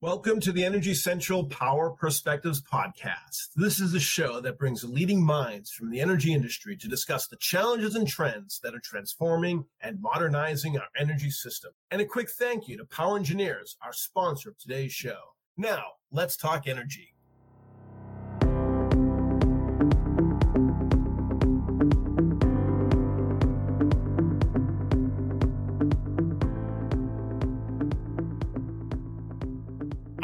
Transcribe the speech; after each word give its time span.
Welcome 0.00 0.38
to 0.42 0.52
the 0.52 0.64
Energy 0.64 0.94
Central 0.94 1.46
Power 1.46 1.90
Perspectives 1.90 2.62
podcast. 2.62 3.48
This 3.56 3.80
is 3.80 3.94
a 3.94 4.00
show 4.00 4.40
that 4.42 4.56
brings 4.56 4.84
leading 4.84 5.20
minds 5.26 5.72
from 5.72 5.90
the 5.90 6.00
energy 6.00 6.32
industry 6.32 6.76
to 6.76 6.86
discuss 6.86 7.26
the 7.26 7.34
challenges 7.34 7.96
and 7.96 8.06
trends 8.06 8.60
that 8.62 8.76
are 8.76 8.80
transforming 8.80 9.64
and 9.80 10.00
modernizing 10.00 10.78
our 10.78 10.86
energy 10.96 11.32
system. 11.32 11.72
And 11.90 12.00
a 12.00 12.04
quick 12.04 12.30
thank 12.30 12.68
you 12.68 12.76
to 12.76 12.84
Power 12.84 13.16
Engineers, 13.16 13.76
our 13.82 13.92
sponsor 13.92 14.50
of 14.50 14.58
today's 14.58 14.92
show. 14.92 15.18
Now, 15.56 15.82
let's 16.12 16.36
talk 16.36 16.68
energy. 16.68 17.16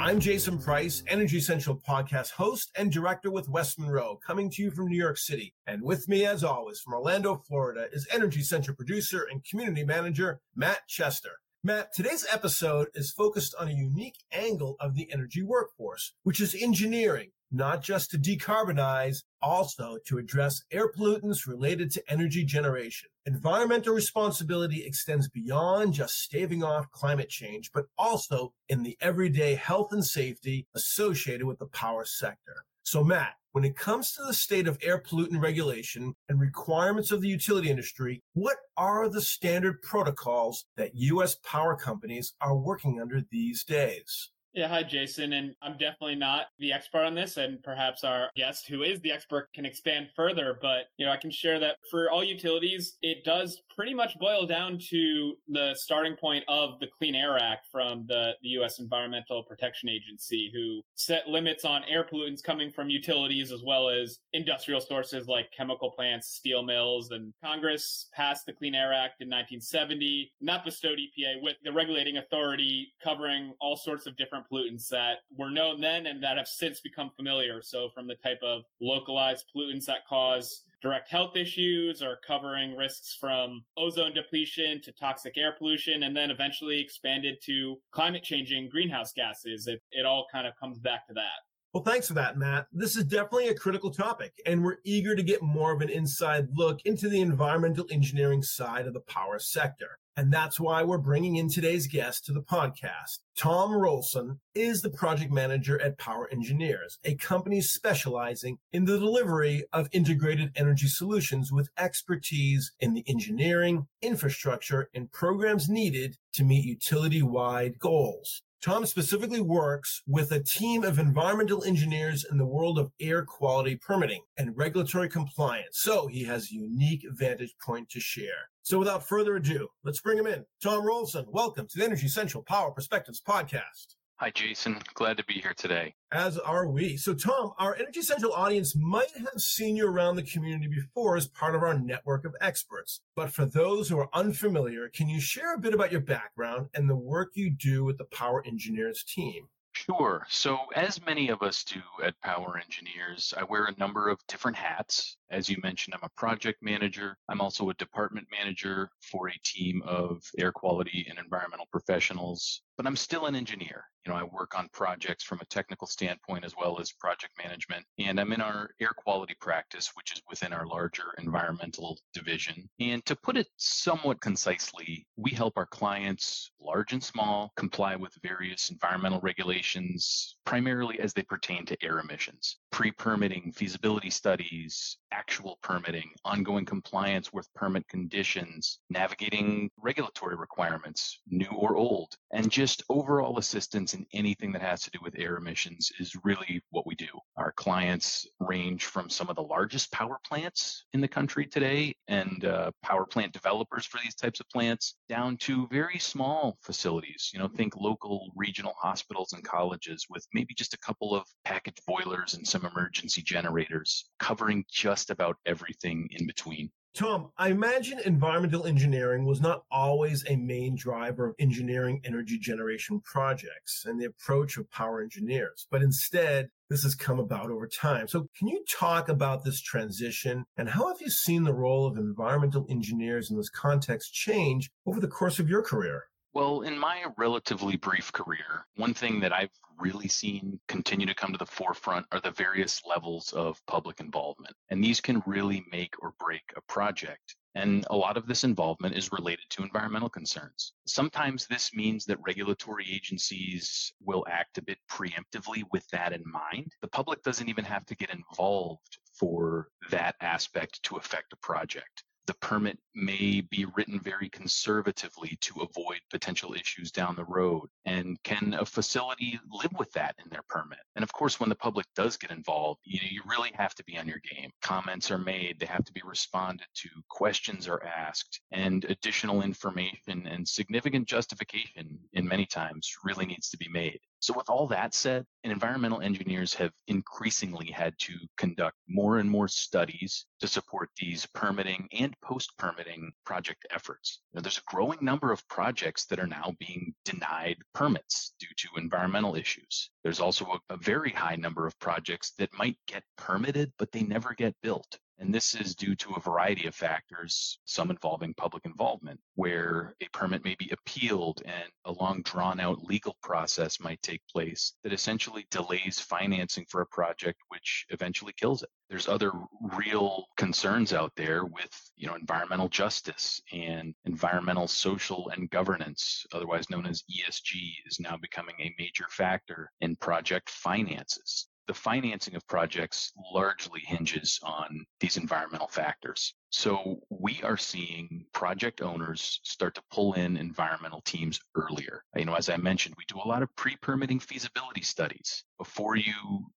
I'm 0.05 0.21
Jason 0.21 0.59
Price, 0.59 1.02
Energy 1.07 1.41
Central 1.41 1.81
podcast 1.89 2.32
host 2.32 2.71
and 2.76 2.93
director 2.93 3.31
with 3.31 3.49
West 3.49 3.79
Monroe, 3.79 4.21
coming 4.22 4.50
to 4.50 4.61
you 4.63 4.71
from 4.71 4.89
New 4.89 4.99
York 4.99 5.17
City. 5.17 5.54
And 5.67 5.80
with 5.80 6.11
me, 6.11 6.27
as 6.27 6.44
always, 6.44 6.79
from 6.79 6.93
Orlando, 6.93 7.36
Florida, 7.49 7.86
is 7.90 8.07
Energy 8.13 8.43
Central 8.43 8.77
producer 8.77 9.27
and 9.30 9.43
community 9.43 9.82
manager, 9.82 10.40
Matt 10.54 10.80
Chester. 10.89 11.30
Matt, 11.63 11.94
today's 11.94 12.27
episode 12.30 12.89
is 12.93 13.13
focused 13.13 13.54
on 13.58 13.68
a 13.68 13.75
unique 13.75 14.18
angle 14.30 14.77
of 14.79 14.94
the 14.94 15.11
energy 15.11 15.43
workforce, 15.43 16.13
which 16.22 16.39
is 16.39 16.55
engineering, 16.55 17.30
not 17.54 17.82
just 17.82 18.11
to 18.11 18.18
decarbonize, 18.18 19.22
also 19.40 19.99
to 20.07 20.18
address 20.18 20.63
air 20.72 20.90
pollutants 20.90 21.46
related 21.46 21.90
to 21.93 22.03
energy 22.11 22.44
generation. 22.44 23.08
Environmental 23.27 23.94
responsibility 23.94 24.85
extends 24.85 25.29
beyond 25.29 25.94
just 25.94 26.21
staving 26.21 26.64
off 26.64 26.90
climate 26.90 27.29
change, 27.29 27.71
but 27.72 27.86
also 27.96 28.53
in 28.68 28.82
the 28.82 28.96
everyday 29.00 29.54
health 29.54 29.93
and 29.93 30.04
safety 30.04 30.67
associated 30.75 31.46
with 31.46 31.58
the 31.58 31.67
power 31.67 32.05
sector. 32.05 32.64
So 32.83 33.05
Matt, 33.05 33.34
when 33.53 33.64
it 33.64 33.77
comes 33.77 34.12
to 34.12 34.25
the 34.25 34.34
state 34.34 34.66
of 34.66 34.78
air 34.82 35.00
pollutant 35.00 35.41
regulation 35.41 36.12
and 36.28 36.41
requirements 36.41 37.12
of 37.12 37.20
the 37.20 37.28
utility 37.28 37.70
industry, 37.70 38.20
what 38.32 38.56
are 38.77 39.08
the 39.08 39.22
standard 39.22 39.80
protocols 39.80 40.64
that 40.77 40.94
U.S. 40.94 41.36
power 41.44 41.77
companies 41.77 42.34
are 42.41 42.56
working 42.56 43.00
under 43.00 43.22
these 43.30 43.62
days? 43.62 44.30
Yeah, 44.55 44.69
hi, 44.69 44.84
Jason. 44.84 45.33
And 45.33 45.52
I'm 45.62 45.72
definitely 45.72 46.14
not 46.14 46.47
the 46.60 46.72
expert 46.72 47.02
on 47.02 47.16
this, 47.16 47.38
and 47.38 47.60
perhaps 47.64 48.05
our 48.05 48.30
guest, 48.36 48.69
who 48.69 48.84
is 48.84 49.00
the 49.00 49.10
expert, 49.10 49.52
can 49.52 49.66
expand 49.66 50.10
further. 50.14 50.60
But, 50.62 50.84
you 50.97 51.05
know, 51.05 51.10
I 51.10 51.16
can 51.16 51.33
share 51.33 51.58
that 51.58 51.78
for 51.91 52.08
all 52.08 52.22
utilities, 52.22 52.97
it 53.02 53.25
does 53.25 53.60
pretty 53.75 53.94
much 53.94 54.16
boil 54.20 54.47
down 54.47 54.78
to 54.91 55.34
the 55.48 55.75
starting 55.75 56.14
point 56.14 56.44
of 56.47 56.78
the 56.78 56.86
Clean 56.97 57.16
Air 57.16 57.36
Act 57.36 57.66
from 57.72 58.05
the, 58.06 58.34
the 58.42 58.50
U.S. 58.50 58.78
Environmental 58.78 59.42
Protection 59.42 59.88
Agency, 59.88 60.52
who 60.55 60.82
set 60.94 61.27
limits 61.27 61.64
on 61.64 61.82
air 61.91 62.05
pollutants 62.05 62.41
coming 62.41 62.70
from 62.70 62.88
utilities 62.88 63.50
as 63.50 63.64
well 63.66 63.88
as 63.88 64.20
industrial 64.34 64.80
sources 64.80 65.27
like 65.27 65.50
chemical 65.50 65.91
plants, 65.91 66.28
steel 66.28 66.62
mills. 66.62 67.10
And 67.10 67.34
Congress 67.44 68.08
passed 68.14 68.47
the 68.47 68.52
Clean 68.52 68.77
Air 68.77 68.92
Act 68.92 69.20
in 69.20 69.27
1970, 69.27 70.30
not 70.41 70.64
bestowed 70.64 71.00
EPA 71.00 71.42
with 71.42 71.56
the 71.64 71.72
regulating 71.72 72.19
authority 72.19 72.92
covering 73.02 73.52
all 73.60 73.77
sorts 73.77 74.06
of 74.06 74.16
different 74.16 74.44
pollutants 74.50 74.89
that 74.89 75.19
were 75.37 75.50
known 75.50 75.81
then 75.81 76.06
and 76.06 76.23
that 76.23 76.37
have 76.37 76.48
since 76.48 76.81
become 76.81 77.11
familiar. 77.17 77.62
So 77.62 77.89
from 77.95 78.06
the 78.06 78.17
type 78.17 78.41
of 78.42 78.62
localized 78.81 79.47
pollutants 79.55 79.87
that 79.87 80.06
cause 80.09 80.62
direct 80.83 81.09
health 81.09 81.34
issues 81.34 82.03
or 82.03 82.19
covering 82.27 82.77
risks 82.77 83.17
from 83.19 83.65
ozone 83.78 84.12
depletion 84.12 84.83
to 84.83 84.92
toxic 84.92 85.39
air 85.39 85.55
pollution 85.56 86.03
and 86.03 86.15
then 86.15 86.31
eventually 86.31 86.78
expanded 86.78 87.39
to 87.42 87.77
climate 87.91 88.22
changing 88.22 88.69
greenhouse 88.69 89.12
gases. 89.12 89.67
It, 89.67 89.81
it 89.92 90.05
all 90.05 90.27
kind 90.31 90.47
of 90.47 90.55
comes 90.61 90.78
back 90.78 91.06
to 91.09 91.15
that. 91.15 91.41
Well, 91.75 91.83
thanks 91.83 92.06
for 92.06 92.14
that, 92.14 92.39
Matt. 92.39 92.69
This 92.72 92.94
is 92.94 93.03
definitely 93.03 93.48
a 93.48 93.55
critical 93.55 93.91
topic, 93.91 94.41
and 94.47 94.62
we're 94.62 94.77
eager 94.84 95.17
to 95.17 95.25
get 95.25 95.42
more 95.42 95.72
of 95.72 95.81
an 95.81 95.89
inside 95.89 96.47
look 96.55 96.78
into 96.84 97.08
the 97.08 97.20
environmental 97.20 97.84
engineering 97.91 98.44
side 98.44 98.87
of 98.87 98.94
the 98.94 99.00
power 99.00 99.41
sector. 99.41 99.98
And 100.16 100.32
that's 100.32 100.60
why 100.60 100.84
we're 100.84 100.98
bringing 100.98 101.34
in 101.34 101.48
today's 101.48 101.88
guest 101.88 102.26
to 102.26 102.32
the 102.32 102.43
podcast. 102.43 103.19
Tom 103.37 103.72
Rolfson 103.72 104.38
is 104.54 104.82
the 104.82 104.91
project 104.91 105.32
manager 105.32 105.82
at 105.82 105.98
Power 105.98 106.28
Engineers, 106.31 107.00
a 107.03 107.16
company 107.16 107.60
specializing 107.60 108.59
in 108.72 108.84
the 108.84 108.97
delivery 108.97 109.65
of 109.72 109.88
integrated 109.91 110.53
energy 110.54 110.87
solutions 110.87 111.50
with 111.50 111.71
expertise 111.77 112.71
in 112.78 112.94
the 112.94 113.03
engineering, 113.09 113.88
infrastructure, 114.00 114.88
and 114.94 115.10
programs 115.10 115.69
needed 115.69 116.19
to 116.34 116.44
meet 116.44 116.65
utility 116.65 117.21
wide 117.21 117.81
goals. 117.81 118.43
Tom 118.64 118.86
specifically 118.86 119.42
works 119.42 120.00
with 120.06 120.32
a 120.32 120.42
team 120.42 120.84
of 120.84 120.98
environmental 120.98 121.62
engineers 121.64 122.25
in 122.30 122.38
the 122.38 122.47
world 122.47 122.78
of 122.78 122.91
air 122.98 123.22
quality 123.22 123.76
permitting 123.76 124.22
and 124.38 124.56
regulatory 124.56 125.06
compliance. 125.06 125.80
So 125.80 126.06
he 126.06 126.25
has 126.25 126.44
a 126.50 126.54
unique 126.54 127.04
vantage 127.10 127.54
point 127.62 127.91
to 127.91 128.00
share. 128.00 128.48
So 128.62 128.78
without 128.78 129.06
further 129.06 129.36
ado, 129.36 129.69
let's 129.84 130.00
bring 130.00 130.16
him 130.16 130.26
in. 130.26 130.47
Tom 130.62 130.82
Rolfson, 130.82 131.26
welcome 131.28 131.66
to 131.66 131.78
the 131.78 131.84
Energy 131.84 132.08
Central 132.08 132.42
Power 132.42 132.70
Perspectives 132.70 133.20
podcast. 133.20 133.97
Hi, 134.19 134.30
Jason. 134.30 134.78
Glad 134.94 135.16
to 135.16 135.25
be 135.25 135.34
here 135.34 135.54
today. 135.56 135.92
As 136.12 136.38
are 136.38 136.69
we. 136.69 136.97
So, 136.97 137.14
Tom, 137.14 137.52
our 137.58 137.75
Energy 137.75 138.00
Central 138.00 138.32
audience 138.32 138.76
might 138.76 139.10
have 139.16 139.42
seen 139.42 139.75
you 139.75 139.88
around 139.88 140.14
the 140.14 140.22
community 140.22 140.69
before 140.69 141.16
as 141.16 141.26
part 141.26 141.56
of 141.56 141.64
our 141.64 141.76
network 141.76 142.24
of 142.24 142.36
experts. 142.41 143.00
But 143.16 143.32
for 143.32 143.44
those 143.44 143.88
who 143.88 143.98
are 143.98 144.08
unfamiliar, 144.12 144.88
can 144.88 145.08
you 145.08 145.20
share 145.20 145.54
a 145.54 145.58
bit 145.58 145.74
about 145.74 145.91
your 145.91 146.00
background 146.00 146.69
and 146.74 146.88
the 146.88 146.94
work 146.94 147.32
you 147.34 147.50
do 147.50 147.82
with 147.82 147.98
the 147.98 148.04
Power 148.04 148.44
Engineers 148.47 149.03
team? 149.03 149.48
Sure. 149.74 150.24
So, 150.30 150.58
as 150.76 151.04
many 151.04 151.30
of 151.30 151.42
us 151.42 151.64
do 151.64 151.80
at 152.03 152.19
Power 152.20 152.60
Engineers, 152.62 153.34
I 153.36 153.42
wear 153.42 153.64
a 153.64 153.76
number 153.76 154.08
of 154.08 154.24
different 154.28 154.56
hats. 154.56 155.16
As 155.30 155.48
you 155.48 155.56
mentioned, 155.64 155.94
I'm 155.94 156.04
a 156.04 156.20
project 156.20 156.62
manager. 156.62 157.19
I'm 157.28 157.41
also 157.41 157.69
a 157.69 157.74
department 157.74 158.28
manager 158.30 158.91
for 159.10 159.28
a 159.28 159.38
team 159.42 159.82
of 159.84 160.22
air 160.38 160.53
quality 160.53 161.04
and 161.10 161.19
environmental 161.19 161.66
professionals, 161.72 162.62
but 162.76 162.86
I'm 162.86 162.96
still 162.96 163.26
an 163.26 163.34
engineer. 163.34 163.84
You 164.04 164.12
know, 164.12 164.18
I 164.18 164.24
work 164.24 164.58
on 164.58 164.68
projects 164.72 165.24
from 165.24 165.40
a 165.40 165.46
technical 165.46 165.86
standpoint 165.86 166.44
as 166.44 166.54
well 166.60 166.78
as 166.78 166.92
project 166.92 167.32
management. 167.42 167.86
And 167.98 168.20
I'm 168.20 168.32
in 168.32 168.42
our 168.42 168.70
air 168.78 168.92
quality 168.94 169.34
practice, 169.40 169.92
which 169.94 170.12
is 170.12 170.20
within 170.28 170.52
our 170.52 170.66
larger 170.66 171.04
environmental 171.18 171.98
division. 172.12 172.68
And 172.80 173.04
to 173.06 173.16
put 173.16 173.38
it 173.38 173.46
somewhat 173.56 174.20
concisely, 174.20 175.06
we 175.16 175.30
help 175.30 175.54
our 175.56 175.64
clients, 175.66 176.50
large 176.60 176.92
and 176.92 177.02
small, 177.02 177.52
comply 177.56 177.96
with 177.96 178.12
various 178.22 178.68
environmental 178.70 179.20
regulations, 179.20 180.36
primarily 180.44 181.00
as 181.00 181.14
they 181.14 181.22
pertain 181.22 181.64
to 181.66 181.82
air 181.82 182.00
emissions, 182.00 182.58
pre 182.72 182.91
permitting, 182.91 183.52
feasibility 183.52 184.10
studies, 184.10 184.98
actual 185.12 185.58
permitting, 185.62 186.10
ongoing 186.26 186.66
compliance 186.66 187.32
with 187.32 187.48
permit 187.54 187.88
conditions, 187.88 188.80
navigating 188.91 189.70
regulatory 189.80 190.36
requirements, 190.36 191.20
new 191.30 191.50
or 191.56 191.76
old, 191.76 192.14
and 192.32 192.50
just 192.50 192.63
overall 192.88 193.38
assistance 193.38 193.92
in 193.92 194.06
anything 194.12 194.52
that 194.52 194.62
has 194.62 194.82
to 194.82 194.91
do 194.91 194.98
with 195.02 195.19
air 195.19 195.36
emissions 195.36 195.92
is 195.98 196.16
really 196.25 196.62
what 196.70 196.86
we 196.86 196.94
do. 196.94 197.08
Our 197.36 197.52
clients 197.52 198.26
range 198.41 198.86
from 198.86 199.10
some 199.10 199.28
of 199.28 199.36
the 199.36 199.42
largest 199.42 199.92
power 199.92 200.19
plants 200.26 200.86
in 200.94 201.00
the 201.00 201.08
country 201.08 201.47
today 201.47 201.94
and 202.08 202.44
uh, 202.44 202.70
power 202.82 203.04
plant 203.04 203.32
developers 203.32 203.84
for 203.84 204.00
these 204.03 204.14
types 204.14 204.41
of 204.41 204.48
plants 204.48 204.94
down 205.08 205.36
to 205.38 205.69
very 205.70 205.98
small 205.98 206.56
facilities. 206.62 207.30
You 207.34 207.41
know, 207.41 207.48
think 207.48 207.76
local 207.76 208.30
regional 208.34 208.74
hospitals 208.80 209.34
and 209.34 209.44
colleges 209.44 210.06
with 210.08 210.26
maybe 210.32 210.54
just 210.54 210.74
a 210.74 210.78
couple 210.78 211.14
of 211.14 211.24
package 211.44 211.78
boilers 211.86 212.34
and 212.34 212.47
some 212.47 212.64
emergency 212.64 213.22
generators 213.22 214.08
covering 214.19 214.64
just 214.70 215.10
about 215.10 215.36
everything 215.44 216.08
in 216.12 216.26
between. 216.26 216.70
Tom, 216.94 217.32
I 217.37 217.49
imagine 217.49 217.99
environmental 218.05 218.66
engineering 218.66 219.25
was 219.25 219.41
not 219.41 219.65
always 219.69 220.25
a 220.28 220.37
main 220.37 220.77
driver 220.77 221.27
of 221.27 221.34
engineering 221.41 222.00
energy 222.05 222.38
generation 222.38 223.00
projects 223.00 223.84
and 223.84 224.00
the 224.00 224.05
approach 224.05 224.56
of 224.56 224.71
power 224.71 225.03
engineers, 225.03 225.66
but 225.72 225.83
instead, 225.83 226.51
this 226.71 226.84
has 226.84 226.95
come 226.95 227.18
about 227.18 227.51
over 227.51 227.66
time. 227.66 228.07
So 228.07 228.28
can 228.39 228.47
you 228.47 228.65
talk 228.71 229.09
about 229.09 229.42
this 229.42 229.60
transition 229.60 230.45
and 230.57 230.68
how 230.68 230.86
have 230.86 231.01
you 231.01 231.10
seen 231.10 231.42
the 231.42 231.53
role 231.53 231.84
of 231.84 231.98
environmental 231.98 232.65
engineers 232.71 233.28
in 233.28 233.36
this 233.36 233.51
context 233.51 234.15
change 234.15 234.71
over 234.86 235.01
the 235.01 235.09
course 235.09 235.41
of 235.41 235.51
your 235.51 235.63
career? 235.63 236.04
Well, 236.34 236.63
in 236.63 236.77
my 236.77 237.04
relatively 237.16 237.77
brief 237.77 238.13
career, 238.13 238.66
one 238.75 238.92
thing 238.92 239.21
that 239.21 239.33
I've 239.33 239.57
really 239.78 240.09
seen 240.09 240.59
continue 240.66 241.07
to 241.07 241.15
come 241.15 241.31
to 241.31 241.39
the 241.39 241.47
forefront 241.47 242.07
are 242.10 242.21
the 242.21 242.33
various 242.33 242.83
levels 242.84 243.33
of 243.33 243.65
public 243.66 244.01
involvement. 244.01 244.57
And 244.69 244.83
these 244.83 245.01
can 245.01 245.22
really 245.27 245.65
make 245.71 245.95
or 246.03 246.13
break 246.19 246.42
a 246.57 246.60
project. 246.63 247.36
And 247.54 247.86
a 247.89 247.97
lot 247.97 248.16
of 248.16 248.27
this 248.27 248.42
involvement 248.42 248.97
is 248.97 249.13
related 249.13 249.45
to 249.51 249.63
environmental 249.63 250.09
concerns. 250.09 250.72
Sometimes 250.89 251.47
this 251.47 251.72
means 251.72 252.04
that 252.07 252.19
regulatory 252.27 252.87
agencies 252.92 253.92
will 254.01 254.27
act 254.28 254.59
a 254.59 254.63
bit 254.63 254.78
preemptively 254.91 255.63
with 255.71 255.87
that 255.91 256.13
in 256.13 256.25
mind. 256.27 256.73
The 256.83 256.89
public 256.89 257.23
doesn't 257.23 257.49
even 257.49 257.65
have 257.65 257.87
to 257.87 257.95
get 257.95 258.11
involved 258.11 258.99
for 259.17 259.69
that 259.91 260.17
aspect 260.21 260.83
to 260.83 260.97
affect 260.97 261.33
a 261.33 261.37
project 261.37 262.03
the 262.26 262.35
permit 262.35 262.79
may 262.94 263.41
be 263.41 263.67
written 263.76 264.00
very 264.00 264.29
conservatively 264.29 265.37
to 265.41 265.61
avoid 265.61 266.00
potential 266.11 266.55
issues 266.55 266.91
down 266.91 267.17
the 267.17 267.25
road. 267.25 267.69
And 267.85 268.23
can 268.23 268.55
a 268.55 268.65
facility 268.65 269.38
live 269.50 269.73
with 269.79 269.93
that 269.93 270.15
in 270.23 270.31
their 270.31 270.44
permit? 270.49 270.79
And 270.97 271.03
of 271.03 271.12
course, 271.12 271.38
when 271.38 271.49
the 271.49 271.55
public 271.55 271.87
does 271.94 272.17
get 272.17 272.31
involved, 272.31 272.81
you 272.85 273.00
know, 273.00 273.09
you 273.11 273.23
really 273.26 273.50
have 273.55 273.75
to 273.75 273.85
be 273.85 273.99
on 273.99 274.09
your 274.09 274.21
game. 274.35 274.50
Comments 274.62 275.11
are 275.11 275.19
made, 275.19 275.59
they 275.59 275.67
have 275.67 275.85
to 275.85 275.93
be 275.93 276.03
responded 276.05 276.67
to, 276.75 276.88
questions 277.09 277.69
are 277.69 277.85
asked, 277.85 278.41
and 278.53 278.85
additional 278.85 279.43
information 279.43 280.27
and 280.27 280.49
significant 280.49 281.06
justification 281.06 281.99
in 282.12 282.27
many 282.27 282.47
times 282.47 282.94
really 283.05 283.27
needs 283.27 283.50
to 283.50 283.59
be 283.59 283.69
made. 283.69 284.00
So, 284.25 284.32
with 284.32 284.49
all 284.49 284.67
that 284.69 284.94
said, 284.94 285.26
environmental 285.43 286.00
engineers 286.00 286.55
have 286.55 286.73
increasingly 286.87 287.71
had 287.71 287.93
to 287.99 288.15
conduct 288.38 288.79
more 288.88 289.19
and 289.19 289.31
more 289.31 289.49
studies 289.49 290.25
to 290.41 290.49
support 290.49 290.88
these 290.97 291.26
permitting 291.26 291.87
and 291.93 292.19
post 292.23 292.56
permitting 292.56 293.12
project 293.26 293.67
efforts. 293.71 294.23
Now, 294.32 294.41
there's 294.41 294.56
a 294.56 294.73
growing 294.75 295.00
number 295.03 295.31
of 295.31 295.47
projects 295.49 296.06
that 296.06 296.19
are 296.19 296.26
now 296.26 296.55
being 296.59 296.94
denied 297.05 297.59
permits 297.75 298.32
due 298.41 298.55
to 298.56 298.69
environmental 298.79 299.37
issues. 299.37 299.91
There's 300.03 300.21
also 300.21 300.47
a, 300.47 300.73
a 300.73 300.79
very 300.79 301.11
high 301.11 301.37
number 301.37 301.67
of 301.67 301.79
projects 301.79 302.32
that 302.38 302.56
might 302.56 302.79
get 302.87 303.03
permitted, 303.19 303.75
but 303.79 303.93
they 303.93 304.05
never 304.05 304.32
get 304.32 304.56
built. 304.62 304.99
And 305.19 305.33
this 305.33 305.55
is 305.55 305.77
due 305.77 305.95
to 305.97 306.15
a 306.15 306.21
variety 306.21 306.67
of 306.67 306.75
factors, 306.75 307.61
some 307.65 307.91
involving 307.91 308.35
public 308.35 308.65
involvement, 308.67 309.21
where 309.37 309.95
a 310.01 310.09
permit 310.09 310.45
may 310.45 310.57
be 310.57 310.71
appealed 310.71 311.41
and 311.45 311.71
a 311.85 311.93
long 311.93 312.23
drawn 312.23 312.59
out 312.59 312.83
legal 312.83 313.17
process 313.23 313.79
might 313.79 314.03
take 314.03 314.27
place 314.27 314.73
that 314.83 314.93
essentially 314.93 315.47
delays 315.51 316.01
financing 316.01 316.67
for 316.69 316.81
a 316.81 316.87
project, 316.87 317.41
which 317.49 317.87
eventually 317.91 318.33
kills 318.33 318.63
it. 318.65 318.71
There's 318.91 319.09
other 319.09 319.33
real 319.77 320.27
concerns 320.37 320.93
out 320.93 321.13
there 321.17 321.45
with, 321.45 321.93
you 321.97 322.09
know, 322.09 322.17
environmental 322.17 322.69
justice 322.69 323.41
and 323.53 323.95
environmental 324.05 324.67
social 324.67 325.29
and 325.31 325.49
governance, 325.49 326.27
otherwise 326.33 326.69
known 326.71 326.87
as 326.87 327.05
ESG, 327.05 327.77
is 327.87 328.01
now 328.01 328.17
becoming 328.17 328.57
a 328.59 328.75
major 328.79 329.07
factor 329.11 329.71
in 329.81 329.97
project 329.97 330.51
finances 330.51 331.49
the 331.67 331.75
financing 331.75 332.35
of 332.35 332.47
projects 332.47 333.13
largely 333.33 333.81
hinges 333.81 334.39
on 334.43 334.85
these 335.01 335.17
environmental 335.17 335.69
factors. 335.69 336.35
So 336.56 337.01
we 337.11 337.43
are 337.43 337.56
seeing 337.56 338.27
project 338.33 338.81
owners 338.81 339.41
start 339.43 339.75
to 339.75 339.83
pull 339.91 340.12
in 340.12 340.37
environmental 340.37 341.01
teams 341.01 341.41
earlier. 341.56 342.05
You 342.15 342.27
know, 342.27 342.35
as 342.35 342.49
I 342.49 342.56
mentioned, 342.59 342.95
we 342.97 343.05
do 343.06 343.21
a 343.21 343.27
lot 343.27 343.43
of 343.43 343.55
pre-permitting 343.56 344.21
feasibility 344.21 344.83
studies. 344.83 345.43
Before 345.59 345.97
you 345.97 346.15